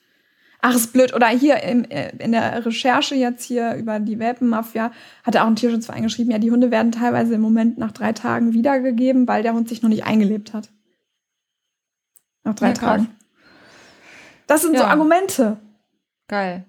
[0.62, 1.14] Ach, ist blöd.
[1.14, 4.92] Oder hier im, äh, in der Recherche jetzt hier über die Welpenmafia
[5.24, 8.54] hat auch ein Tierschutzverein geschrieben, ja, die Hunde werden teilweise im Moment nach drei Tagen
[8.54, 10.70] wiedergegeben, weil der Hund sich noch nicht eingelebt hat.
[12.44, 12.82] Nach drei Ja, krass.
[13.02, 13.16] Tagen.
[14.48, 14.90] Das sind so Ja.
[14.90, 15.58] Argumente.
[16.28, 16.66] Geil.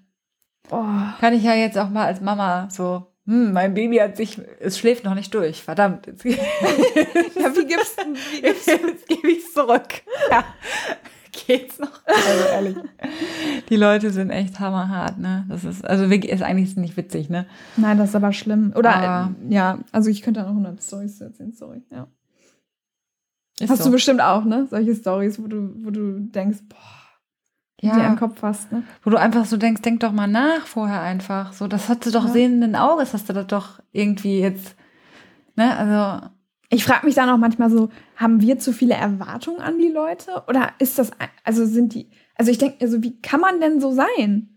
[0.69, 1.15] Boah.
[1.19, 4.77] Kann ich ja jetzt auch mal als Mama so, hm, mein Baby hat sich, es
[4.77, 6.07] schläft noch nicht durch, verdammt.
[7.39, 9.87] Ja, wie gibst du, wie gibst jetzt gebe ich zurück.
[10.29, 10.43] Ja.
[11.45, 12.01] Geht's noch?
[12.05, 12.77] Also ehrlich.
[13.69, 15.45] Die Leute sind echt hammerhart, ne?
[15.49, 17.45] Das ist, also wirklich, ist eigentlich nicht witzig, ne?
[17.75, 18.73] Nein, das ist aber schlimm.
[18.75, 21.81] Oder, Aber- ja, also ich könnte da noch 100 Storys erzählen, sorry.
[21.91, 22.07] Ja.
[23.67, 23.85] Hast so.
[23.85, 24.67] du bestimmt auch, ne?
[24.69, 26.77] Solche Stories, wo du, wo du denkst, boah,
[27.81, 28.83] die ja, am Kopf hast, ne?
[29.03, 31.53] wo du einfach so denkst, denk doch mal nach vorher einfach.
[31.53, 32.31] So, das hast du doch Ja.
[32.31, 34.75] sehenden Auges, hast du das doch irgendwie jetzt,
[35.55, 35.75] ne?
[35.77, 36.27] Also,
[36.69, 40.43] Ich frage mich dann auch manchmal so, haben wir zu viele Erwartungen an die Leute?
[40.47, 41.11] Oder ist das,
[41.43, 44.56] also sind die, also ich denke, also wie kann man denn so sein?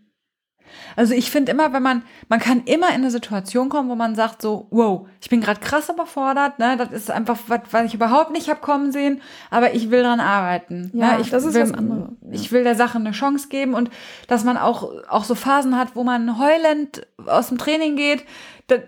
[0.95, 4.15] Also ich finde immer, wenn man, man kann immer in eine Situation kommen, wo man
[4.15, 7.93] sagt so, wow, ich bin gerade krass überfordert, ne, das ist einfach was, was ich
[7.93, 10.91] überhaupt nicht habe kommen sehen, aber ich will dran arbeiten.
[10.93, 11.21] Ja, ne?
[11.21, 12.09] ich das ist will, was anderes.
[12.31, 13.89] Ich will der Sache eine Chance geben und
[14.27, 18.25] dass man auch, auch so Phasen hat, wo man heulend aus dem Training geht.
[18.67, 18.79] Das,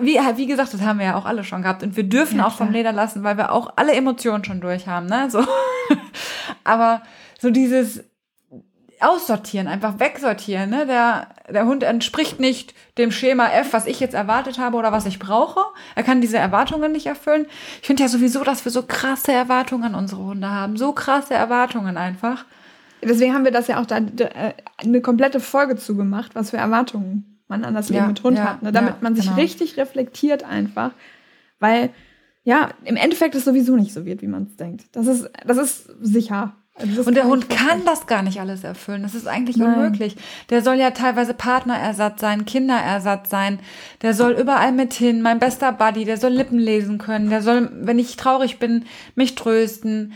[0.00, 2.46] wie, wie gesagt, das haben wir ja auch alle schon gehabt und wir dürfen Ja,
[2.46, 2.70] auch vom.
[2.70, 5.44] Leder lassen, weil wir auch alle Emotionen schon durch haben, ne, so.
[6.64, 7.02] aber
[7.40, 8.04] so dieses,
[9.02, 10.70] aussortieren, einfach wegsortieren.
[10.70, 10.86] Ne?
[10.86, 15.06] Der, der Hund entspricht nicht dem Schema F, was ich jetzt erwartet habe oder was
[15.06, 15.60] ich brauche.
[15.94, 17.46] Er kann diese Erwartungen nicht erfüllen.
[17.80, 20.76] Ich finde ja sowieso, dass wir so krasse Erwartungen an unsere Hunde haben.
[20.76, 22.44] So krasse Erwartungen einfach.
[23.02, 27.40] Deswegen haben wir das ja auch da äh, eine komplette Folge zugemacht, was für Erwartungen
[27.48, 28.62] man an das Leben Ja, mit Hund ja, hat.
[28.62, 28.72] Ne?
[28.72, 29.36] Damit ja, man sich genau.
[29.36, 30.92] richtig reflektiert einfach.
[31.58, 31.90] Weil,
[32.44, 34.84] ja, im Endeffekt es sowieso nicht so wird, wie man es denkt.
[34.92, 36.54] Das ist, das ist sicher.
[36.82, 39.02] Und der Hund kann das gar nicht alles erfüllen.
[39.02, 39.74] Das ist eigentlich Nein.
[39.74, 40.16] unmöglich.
[40.48, 43.60] Der soll ja teilweise Partnerersatz sein, Kinderersatz sein.
[44.02, 45.22] Der soll überall mit hin.
[45.22, 47.30] Mein bester Buddy, der soll Lippen lesen können.
[47.30, 50.12] Der soll, wenn ich traurig bin, mich trösten,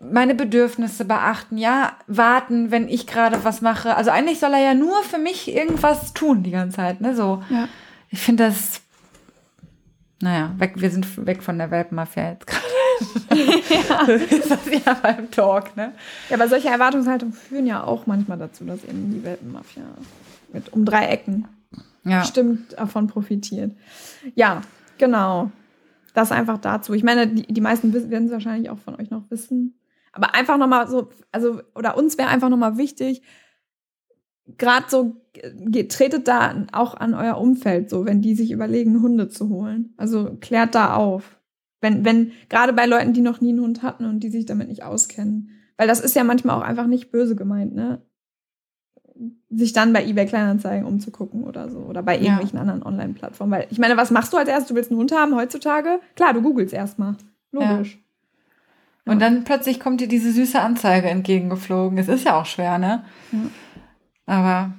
[0.00, 1.58] meine Bedürfnisse beachten.
[1.58, 3.96] Ja, warten, wenn ich gerade was mache.
[3.96, 7.00] Also eigentlich soll er ja nur für mich irgendwas tun die ganze Zeit.
[7.00, 7.42] Ne, so.
[7.50, 7.68] Ja.
[8.10, 8.80] Ich finde das.
[10.20, 12.75] Naja, weg, wir sind weg von der Welpenmafia jetzt gerade.
[14.06, 15.92] Das ist das ja beim Talk, ne?
[16.28, 19.82] Ja, aber solche Erwartungshaltungen führen ja auch manchmal dazu, dass eben die Welpenmafia
[20.52, 21.48] mit um drei Ecken
[22.04, 22.20] Ja.
[22.20, 23.72] bestimmt davon profitiert.
[24.34, 24.62] Ja,
[24.98, 25.50] genau.
[26.14, 26.94] Das einfach dazu.
[26.94, 29.78] Ich meine, die, die meisten werden es wahrscheinlich auch von euch noch wissen.
[30.12, 33.22] Aber einfach nochmal so, also, oder uns wäre einfach nochmal wichtig,
[34.56, 39.28] gerade so, geht, tretet da auch an euer Umfeld so, wenn die sich überlegen, Hunde
[39.28, 39.92] zu holen.
[39.98, 41.35] Also klärt da auf.
[41.80, 44.68] Wenn, wenn, gerade bei Leuten, die noch nie einen Hund hatten und die sich damit
[44.68, 45.50] nicht auskennen.
[45.76, 48.00] Weil das ist ja manchmal auch einfach nicht böse gemeint, ne?
[49.50, 51.78] Sich dann bei eBay Kleinanzeigen umzugucken oder so.
[51.80, 52.22] Oder bei Ja.
[52.22, 53.52] irgendwelchen anderen Online-Plattformen.
[53.52, 54.68] Weil ich meine, was machst du als erstes?
[54.68, 56.00] Du willst einen Hund haben heutzutage?
[56.16, 57.16] Klar, du googelst erstmal.
[57.52, 57.98] Logisch.
[59.06, 61.96] Und dann plötzlich kommt dir diese süße Anzeige entgegengeflogen.
[61.96, 63.04] Es ist ja auch schwer, ne?
[63.32, 63.38] Ja.
[64.26, 64.72] Aber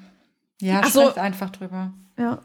[0.62, 1.16] ja, Ach so.
[1.16, 1.94] einfach drüber.
[2.20, 2.42] Ja.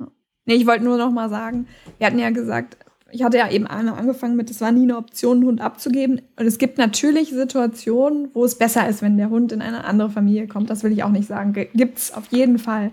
[0.00, 0.06] ja.
[0.46, 2.76] Nee, ich wollte nur noch mal sagen, wir hatten ja gesagt,
[3.12, 6.22] ich hatte ja eben angefangen mit, es war nie eine Option, einen Hund abzugeben.
[6.36, 10.10] Und es gibt natürlich Situationen, wo es besser ist, wenn der Hund in eine andere
[10.10, 10.70] Familie kommt.
[10.70, 11.52] Das will ich auch nicht sagen.
[11.52, 12.90] Gibt es auf jeden Fall.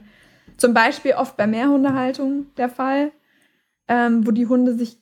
[0.58, 3.12] Zum Beispiel oft bei Mehrhundehaltung der Fall,
[3.88, 4.98] ähm, wo die Hunde sich,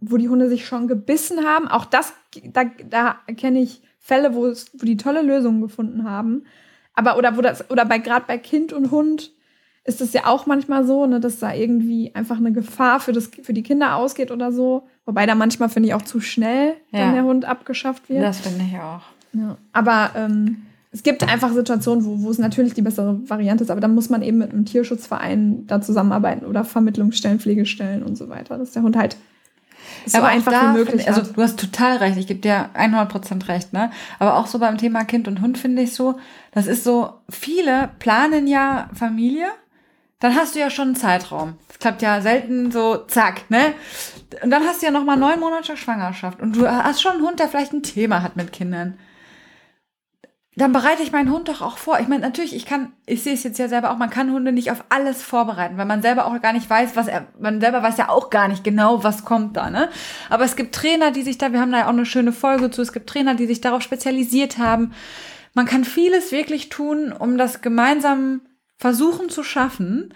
[0.00, 1.68] wo die Hunde sich schon gebissen haben.
[1.68, 2.12] Auch das,
[2.52, 6.44] da, da kenne ich Fälle, wo wo die tolle Lösungen gefunden haben.
[6.94, 9.32] Aber oder wo das, oder bei gerade bei Kind und Hund
[9.86, 13.30] ist es ja auch manchmal so, ne, dass da irgendwie einfach eine Gefahr für, das,
[13.42, 14.82] für die Kinder ausgeht oder so.
[15.04, 17.00] Wobei da manchmal, finde ich, auch zu schnell Ja.
[17.00, 18.22] dann der Hund abgeschafft wird.
[18.22, 19.02] Das finde ich auch.
[19.32, 19.56] Ja.
[19.72, 23.80] Aber ähm, es gibt einfach Situationen, wo, wo es natürlich die bessere Variante ist, aber
[23.80, 28.58] dann muss man eben mit einem Tierschutzverein da zusammenarbeiten oder Vermittlungsstellen, Pflegestellen und so weiter,
[28.58, 29.16] dass der Hund halt
[30.06, 33.48] so Aber einfach da wie möglich also du hast total recht, ich gebe dir 100%
[33.48, 33.90] recht, ne?
[34.18, 36.16] Aber auch so beim Thema Kind und Hund finde ich so,
[36.52, 39.46] das ist so, viele planen ja Familie,
[40.20, 41.58] dann hast du ja schon einen Zeitraum.
[41.68, 43.74] Das klappt ja selten so, zack, ne?
[44.42, 47.22] Und dann hast du ja noch mal neun Monate Schwangerschaft und du hast schon einen
[47.26, 48.98] Hund, der vielleicht ein Thema hat mit Kindern.
[50.58, 52.00] dann bereite ich meinen Hund doch auch vor.
[52.00, 54.52] Ich meine, natürlich, ich kann, ich sehe es jetzt ja selber auch, man kann Hunde
[54.52, 57.82] nicht auf alles vorbereiten, weil man selber auch gar nicht weiß, was er, man selber
[57.82, 59.90] weiß ja auch gar nicht genau, was kommt da, ne?
[60.30, 62.70] Aber es gibt Trainer, die sich da, wir haben da ja auch eine schöne Folge
[62.70, 64.92] zu, es gibt Trainer, die sich darauf spezialisiert haben.
[65.52, 68.40] Man kann vieles wirklich tun, um das gemeinsam
[68.78, 70.12] versuchen zu schaffen.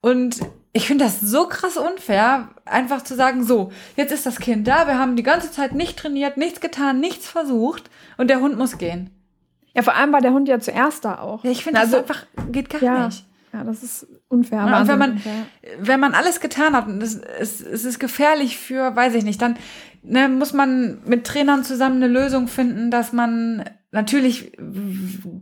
[0.00, 0.40] Und
[0.72, 4.86] ich finde das so krass unfair, einfach zu sagen, so, jetzt ist das Kind da,
[4.86, 8.78] wir haben die ganze Zeit nicht trainiert, nichts getan, nichts versucht und der Hund muss
[8.78, 9.10] gehen.
[9.74, 11.44] Ja, vor allem war der Hund ja zuerst da auch.
[11.44, 13.24] Ja, ich finde Also- das einfach, geht gar ja, nicht.
[13.52, 14.64] ja, das ist unfair.
[14.66, 15.46] Ja, und wenn man, unfair.
[15.80, 19.40] wenn man alles getan hat und es, es, es ist gefährlich für, weiß ich nicht,
[19.42, 19.56] dann
[20.06, 24.52] ne, muss man mit Trainern zusammen eine Lösung finden, dass man natürlich,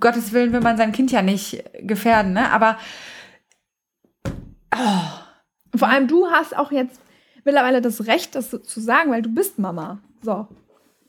[0.00, 2.50] Gottes Willen will man sein Kind ja nicht gefährden, ne?
[2.50, 2.78] Aber
[5.74, 7.00] Vor allem du hast auch jetzt
[7.44, 10.00] mittlerweile das Recht, das zu sagen, weil du bist Mama.
[10.22, 10.48] So.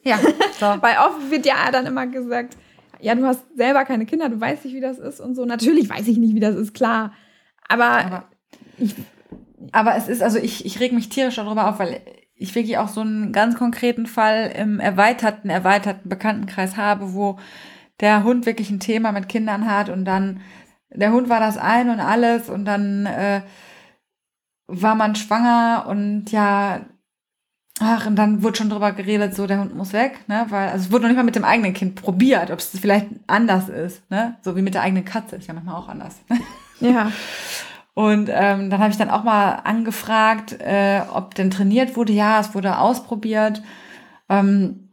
[0.04, 0.18] ja,
[0.60, 0.66] so.
[0.82, 2.58] Weil oft wird ja dann immer gesagt,
[3.00, 5.46] ja, du hast selber keine Kinder, du weißt nicht, wie das ist und so.
[5.46, 7.14] Natürlich weiß ich nicht, wie das ist, klar.
[7.68, 8.24] Aber, Aber,
[9.72, 12.02] aber es ist, also ich, ich reg mich tierisch darüber auf, weil
[12.36, 17.40] ich wirklich auch so einen ganz konkreten Fall im erweiterten, erweiterten Bekanntenkreis habe, wo
[18.02, 20.42] der Hund wirklich ein Thema mit Kindern hat und dann
[20.90, 23.42] der Hund war das ein und alles und dann äh,
[24.68, 26.82] war man schwanger und ja,
[27.80, 30.86] ach, und dann wurde schon drüber geredet, so der Hund muss weg, ne, weil, also
[30.86, 34.10] es wurde noch nicht mal mit dem eigenen Kind probiert, ob es vielleicht anders ist,
[34.10, 36.16] ne, so wie mit der eigenen Katze, ist ja manchmal auch anders.
[36.80, 37.12] ja.
[37.96, 42.14] Und ähm, dann habe ich dann auch mal angefragt, äh, ob denn trainiert wurde.
[42.14, 43.64] Ja, es wurde ausprobiert.
[44.30, 44.90] Ähm,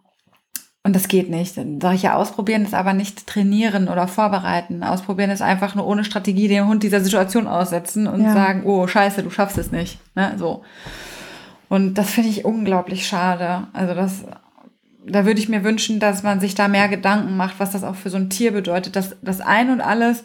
[0.85, 1.57] und das geht nicht.
[1.57, 4.83] Dann sage ich ja, ausprobieren ist aber nicht trainieren oder vorbereiten.
[4.85, 8.33] Ausprobieren ist einfach nur ohne Strategie den Hund dieser Situation aussetzen und Ja.
[8.33, 9.99] sagen, oh, scheiße, du schaffst es nicht.
[10.15, 10.35] Ne?
[10.39, 10.63] So.
[11.69, 13.67] Und das finde ich unglaublich schade.
[13.73, 14.25] Also das,
[15.07, 17.97] da würde ich mir wünschen, dass man sich da mehr Gedanken macht, was das auch
[17.97, 18.95] für so ein Tier bedeutet.
[18.95, 20.23] Das, das ein und alles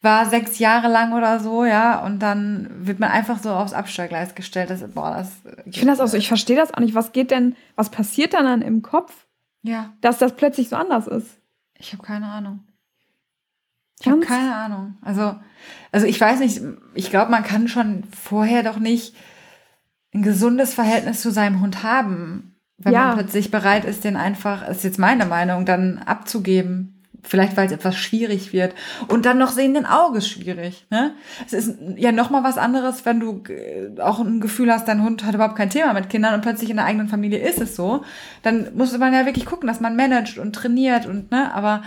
[0.00, 4.34] war sechs Jahre lang oder so, ja, und dann wird man einfach so aufs Abstellgleis
[4.36, 4.70] gestellt.
[4.70, 5.32] Das, boah, das.
[5.66, 6.94] Ich finde das auch so, ich verstehe das auch nicht.
[6.94, 9.26] Was geht denn, was passiert dann, dann im Kopf,
[9.62, 11.38] Ja, dass das plötzlich so anders ist?
[11.80, 12.60] ich habe keine Ahnung.
[14.00, 14.96] Ich habe keine Ahnung.
[15.02, 15.34] Also,
[15.90, 16.60] also ich weiß nicht,
[16.94, 19.14] ich glaube, man kann schon vorher doch nicht
[20.14, 23.06] ein gesundes Verhältnis zu seinem Hund haben, wenn Ja.
[23.08, 26.97] man plötzlich bereit ist, den einfach, ist jetzt meine Meinung, dann abzugeben.
[27.24, 28.74] Vielleicht, weil es etwas schwierig wird.
[29.08, 30.86] Und dann noch sehenden Auges schwierig.
[30.90, 31.14] Ne?
[31.44, 35.02] Es ist ja noch mal was anderes, wenn du äh, auch ein Gefühl hast, dein
[35.02, 37.74] Hund hat überhaupt kein Thema mit Kindern und plötzlich in der eigenen Familie ist es
[37.74, 38.04] so.
[38.42, 41.82] Dann muss man ja wirklich gucken, dass man managt und trainiert und, ne, aber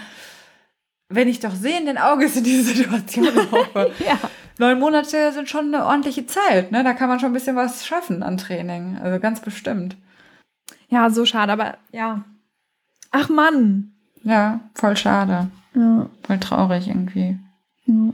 [1.07, 4.17] wenn ich doch sehenden Auges in diese Situation hoffe, Ja.
[4.59, 6.83] neun Monate sind schon eine ordentliche Zeit, ne?
[6.83, 8.97] Da kann man schon ein bisschen was schaffen an Training.
[9.01, 9.97] Also ganz bestimmt.
[10.89, 12.23] Ja, so schade, aber ja.
[13.11, 13.93] Ach Mann.
[14.23, 15.49] Ja, voll schade.
[15.73, 16.07] Ja.
[16.23, 17.37] Voll traurig irgendwie.
[17.85, 18.13] ja.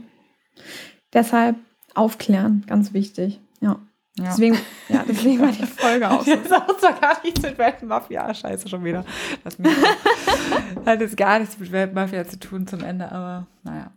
[1.12, 1.56] Deshalb
[1.94, 3.40] aufklären, ganz wichtig.
[3.60, 3.76] Ja.
[4.16, 4.24] Ja.
[4.26, 6.34] Deswegen, ja, deswegen war die Folge auch so.
[6.34, 9.04] Das hat zwar gar nichts mit Weltmafia, scheiße schon wieder.
[9.44, 9.56] Das
[10.86, 13.90] hat jetzt gar nichts mit Weltmafia zu tun zum Ende, aber naja.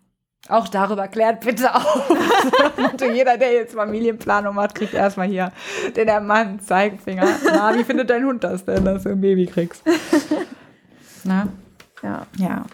[0.48, 2.10] Auch darüber klärt bitte auf.
[2.10, 5.52] Und jeder, der jetzt Familienplanung macht, kriegt erstmal hier
[5.96, 7.28] den Mann Zeigefinger.
[7.46, 9.84] Na, wie findet dein Hund das denn, dass du ein Baby kriegst?
[11.24, 11.48] Na,
[12.04, 12.26] Ja.
[12.38, 12.66] ja.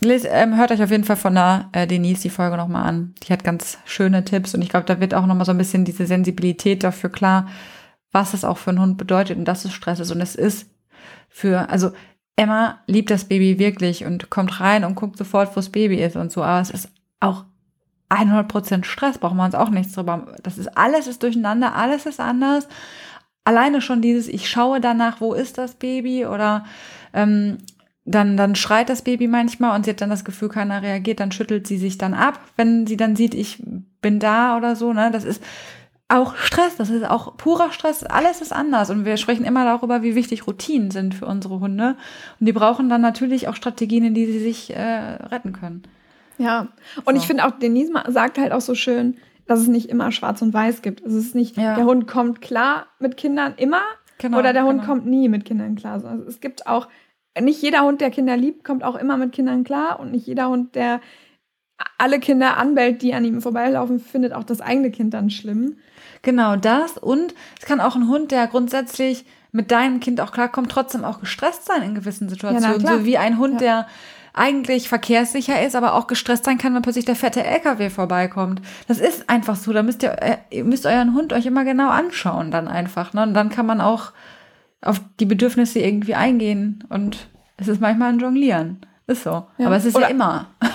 [0.00, 3.14] Les, ähm, hört euch auf jeden Fall von der äh, Denise die Folge nochmal an.
[3.22, 5.84] Die hat ganz schöne Tipps und ich glaube, da wird auch nochmal so ein bisschen
[5.84, 7.48] diese Sensibilität dafür klar,
[8.12, 10.10] was es auch für einen Hund bedeutet und dass es Stress ist.
[10.10, 10.68] Und es ist
[11.28, 11.92] für, also
[12.36, 16.16] Emma liebt das Baby wirklich und kommt rein und guckt sofort, wo das Baby ist
[16.16, 16.88] und so, aber es ist
[17.20, 17.44] auch
[18.10, 20.34] 100% Stress, brauchen wir uns auch nichts drüber.
[20.42, 22.68] Das ist alles ist durcheinander, alles ist anders.
[23.44, 26.64] Alleine schon dieses, ich schaue danach, wo ist das Baby oder
[27.12, 27.58] ähm,
[28.04, 31.32] dann, dann schreit das Baby manchmal und sie hat dann das Gefühl, keiner reagiert, dann
[31.32, 33.62] schüttelt sie sich dann ab, wenn sie dann sieht, ich
[34.02, 35.10] bin da oder so, ne?
[35.10, 35.42] Das ist
[36.08, 40.02] auch Stress, das ist auch purer Stress, alles ist anders und wir sprechen immer darüber,
[40.02, 41.96] wie wichtig Routinen sind für unsere Hunde
[42.38, 45.82] und die brauchen dann natürlich auch Strategien, in die sie sich äh, retten können.
[46.36, 46.68] Ja.
[47.06, 47.20] Und So.
[47.22, 50.52] ich finde auch, Denise sagt halt auch so schön, dass es nicht immer schwarz und
[50.52, 51.04] weiß gibt.
[51.04, 51.74] Also es ist nicht, Ja.
[51.74, 53.80] der Hund kommt klar mit Kindern immer
[54.18, 54.92] Genau, oder der Hund genau.
[54.92, 56.00] kommt nie mit Kindern klar.
[56.00, 56.88] So, Also es gibt auch,
[57.40, 60.48] nicht jeder Hund, der Kinder liebt, kommt auch immer mit Kindern klar und nicht jeder
[60.48, 61.00] Hund, der
[61.98, 65.76] alle Kinder anbellt, die an ihm vorbeilaufen, findet auch das eigene Kind dann schlimm.
[66.22, 66.96] Genau das.
[66.98, 71.20] Und es kann auch ein Hund, der grundsätzlich mit deinem Kind auch klarkommt, trotzdem auch
[71.20, 72.78] gestresst sein in gewissen Situationen.
[72.80, 72.98] klar.
[72.98, 73.58] so wie ein Hund, Ja.
[73.58, 73.86] der
[74.32, 78.60] eigentlich verkehrssicher ist, aber auch gestresst sein kann, wenn plötzlich der fette LKW vorbeikommt.
[78.88, 79.72] Das ist einfach so.
[79.72, 83.12] Da müsst ihr, äh, ihr müsst euren Hund euch immer genau anschauen dann einfach.
[83.12, 83.22] Ne?
[83.22, 84.10] Und dann kann man auch
[84.84, 86.84] auf die Bedürfnisse irgendwie eingehen.
[86.88, 88.78] Und es ist manchmal ein Jonglieren.
[89.06, 89.44] Ist so.
[89.58, 89.66] Ja.
[89.66, 90.46] Aber es ist Oder- ja immer.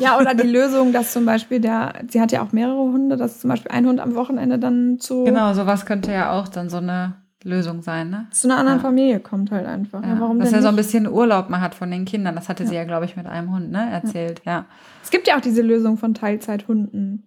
[0.00, 3.38] Ja, oder die Lösung, dass zum Beispiel der, sie hat ja auch mehrere Hunde, dass
[3.40, 6.78] zum Beispiel ein Hund am Wochenende dann zu, Genau, sowas könnte ja auch dann so
[6.78, 7.14] eine
[7.44, 8.26] Lösung sein, ne?
[8.32, 8.82] zu einer anderen Ja.
[8.82, 10.02] Familie kommt halt einfach.
[10.02, 10.08] Ja.
[10.14, 10.84] Ja, warum dass er so ein nicht?
[10.86, 12.34] bisschen Urlaub mal hat von den Kindern.
[12.34, 13.88] Das hatte sie ja, glaube ich, mit einem Hund, ne?
[13.92, 14.64] Erzählt, ja.
[15.04, 17.22] Es gibt ja auch diese Lösung von Teilzeithunden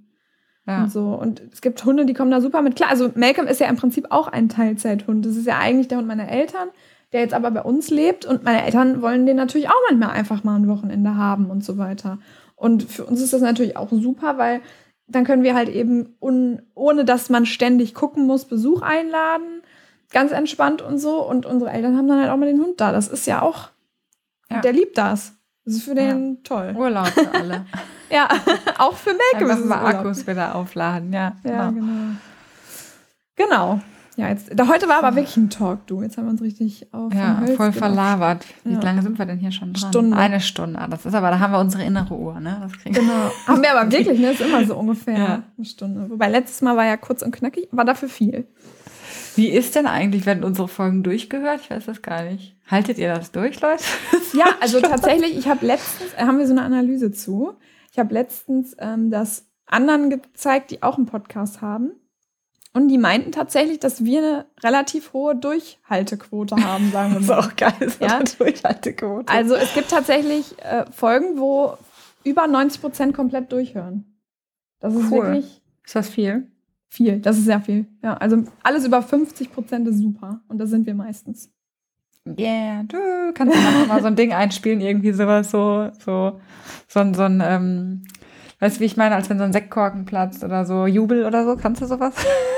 [0.70, 0.84] Ja.
[0.84, 1.10] und so.
[1.14, 2.90] Und es gibt Hunde, die kommen da super mit klar.
[2.90, 5.26] Also Malcolm ist ja im Prinzip auch ein Teilzeithund.
[5.26, 6.70] Das ist ja eigentlich der Hund meiner Eltern,
[7.12, 8.26] der jetzt aber bei uns lebt.
[8.26, 11.78] Und meine Eltern wollen den natürlich auch manchmal einfach mal ein Wochenende haben und so
[11.78, 12.20] weiter.
[12.56, 14.62] Und für uns ist das natürlich auch super, weil
[15.08, 19.62] dann können wir halt eben, un, ohne dass man ständig gucken muss, Besuch einladen.
[20.12, 21.28] Ganz entspannt und so.
[21.28, 22.92] Und unsere Eltern haben dann halt auch mal den Hund da.
[22.92, 23.70] Das ist ja auch,
[24.52, 24.60] Ja.
[24.62, 25.34] der liebt das.
[25.66, 26.74] Das ist für den toll.
[26.78, 27.66] Urlaub für alle.
[28.10, 28.28] Ja,
[28.78, 29.12] auch für
[29.60, 30.00] es mal Urlaub.
[30.02, 31.34] Akkus wieder aufladen, ja.
[31.44, 31.72] Ja, genau.
[31.72, 32.16] genau.
[33.36, 33.80] Genau.
[34.18, 36.02] Ja, jetzt, da, heute war aber wirklich ein Talk, du.
[36.02, 37.76] Jetzt haben wir uns richtig auf Ja, voll gemacht.
[37.78, 38.46] verlabert.
[38.66, 38.82] Wie Ja.
[38.82, 39.90] lange sind wir denn hier schon dran?
[39.92, 40.18] Stunde.
[40.18, 40.86] Eine Stunde.
[40.90, 42.58] Das ist aber, da haben wir unsere innere Uhr, ne?
[42.62, 43.02] Das kriegen wir.
[43.02, 43.32] Genau.
[43.48, 44.32] Haben wir aber wirklich, ne?
[44.32, 45.44] Ist immer so ungefähr Ja.
[45.58, 46.10] eine Stunde.
[46.10, 48.46] Wobei letztes Mal war ja kurz und knackig, war dafür viel.
[49.38, 51.62] Wie ist denn eigentlich, werden unsere Folgen durchgehört?
[51.64, 52.58] Ich weiß das gar nicht.
[52.70, 53.84] Haltet ihr das durch, Leute?
[54.34, 57.54] Ja, also tatsächlich, ich habe letztens, haben wir so eine Analyse zu.
[58.00, 61.92] Ich habe letztens ähm, das anderen gezeigt, die auch einen Podcast haben.
[62.72, 67.52] Und die meinten tatsächlich, dass wir eine relativ hohe Durchhaltequote haben, sagen wir mal.
[67.58, 69.28] geil, so eine Durchhaltequote.
[69.28, 71.74] Also es gibt tatsächlich äh, Folgen, wo
[72.24, 74.18] über 90 Prozent komplett durchhören.
[74.80, 75.24] Das ist Cool.
[75.24, 76.50] wirklich ist das viel?
[76.88, 77.20] viel.
[77.20, 77.86] Das ist sehr viel.
[78.02, 80.40] Ja, also alles über 50 Prozent ist super.
[80.48, 81.52] Und da sind wir meistens.
[82.26, 86.40] Yeah, du kannst du mal so ein Ding einspielen, irgendwie sowas, so, so,
[86.88, 88.04] so ein, so ein, ähm,
[88.60, 91.46] weißt du, wie ich meine, als wenn so ein Sektkorken platzt oder so Jubel oder
[91.46, 92.14] so, kannst du sowas?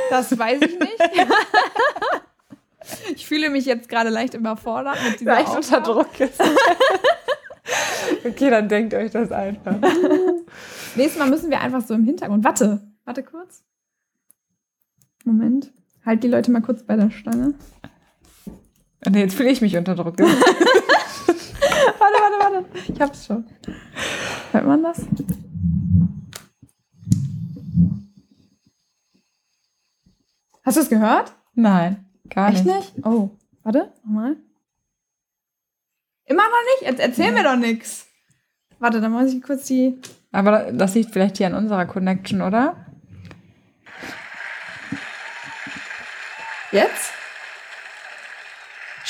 [0.09, 0.99] Das weiß ich nicht.
[3.15, 5.83] ich fühle mich jetzt gerade leicht überfordert mit dieser Leicht unter Aufgabe.
[5.83, 6.41] Druck ist.
[8.25, 9.75] okay, dann denkt euch das einfach.
[10.95, 12.43] Nächstes Mal müssen wir einfach so im Hintergrund.
[12.43, 13.63] Warte, warte kurz.
[15.23, 15.71] Moment.
[16.05, 17.53] Halt die Leute mal kurz bei der Stange.
[19.09, 20.17] Nee, jetzt fühle ich mich unter Druck.
[20.19, 20.39] Warte,
[21.99, 22.91] warte, warte.
[22.93, 23.45] Ich hab's schon.
[24.51, 25.05] Hört man das?
[30.63, 31.33] Hast du es gehört?
[31.55, 32.95] Nein, gar Echt nicht.
[32.95, 33.05] nicht?
[33.05, 33.31] Oh,
[33.63, 34.37] warte, nochmal.
[36.25, 36.89] Immer noch nicht?
[36.89, 38.07] Jetzt erzähl mir doch nichts.
[38.79, 39.99] Warte, dann muss ich kurz die.
[40.31, 42.85] Aber das liegt vielleicht hier an unserer Connection, oder?
[46.71, 47.11] Jetzt?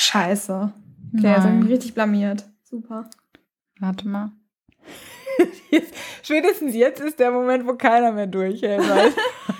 [0.02, 0.72] Scheiße.
[1.16, 1.58] Okay, jetzt habe ich Nein.
[1.60, 2.44] mich richtig blamiert.
[2.64, 3.08] Super.
[3.78, 4.32] Warte mal.
[5.70, 8.82] Jetzt, spätestens jetzt ist der Moment, wo keiner mehr durchhält.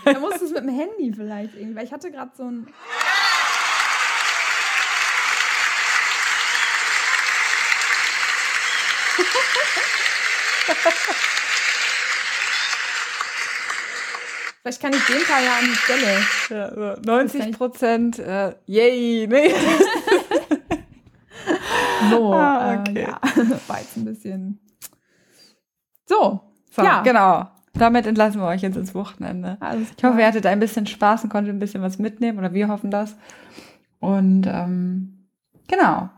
[0.04, 2.66] Da musst du es mit dem Handy vielleicht irgendwie, weil ich hatte gerade so ein.
[14.62, 16.26] Vielleicht kann ich den Teil ja an die Stelle.
[16.50, 19.54] ja, so 90 Prozent, äh, yay, nee.
[22.10, 23.02] So, Ah, äh, okay.
[23.02, 23.20] ja,
[23.68, 24.58] war jetzt ein bisschen.
[26.06, 26.40] So,
[26.70, 27.48] So, ja, genau.
[27.74, 29.56] Damit entlassen wir euch jetzt ins Wochenende.
[29.96, 32.68] Ich hoffe, ihr hattet ein bisschen Spaß und konntet ein bisschen was mitnehmen oder wir
[32.68, 33.16] hoffen das.
[33.98, 35.26] Und ähm,
[35.68, 36.10] genau.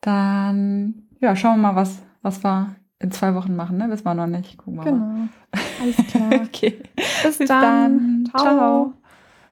[0.00, 3.78] Dann ja, schauen wir mal, was, was wir in zwei Wochen machen.
[3.78, 3.88] Ne?
[3.90, 4.56] Wissen wir noch nicht.
[4.58, 5.28] Gucken wir mal.
[5.50, 5.82] Genau.
[5.82, 6.30] Alles klar.
[6.46, 6.82] Okay.
[6.94, 8.24] Bis, Bis dann.
[8.24, 8.30] dann.
[8.30, 8.42] Ciao.
[8.44, 8.92] Ciao.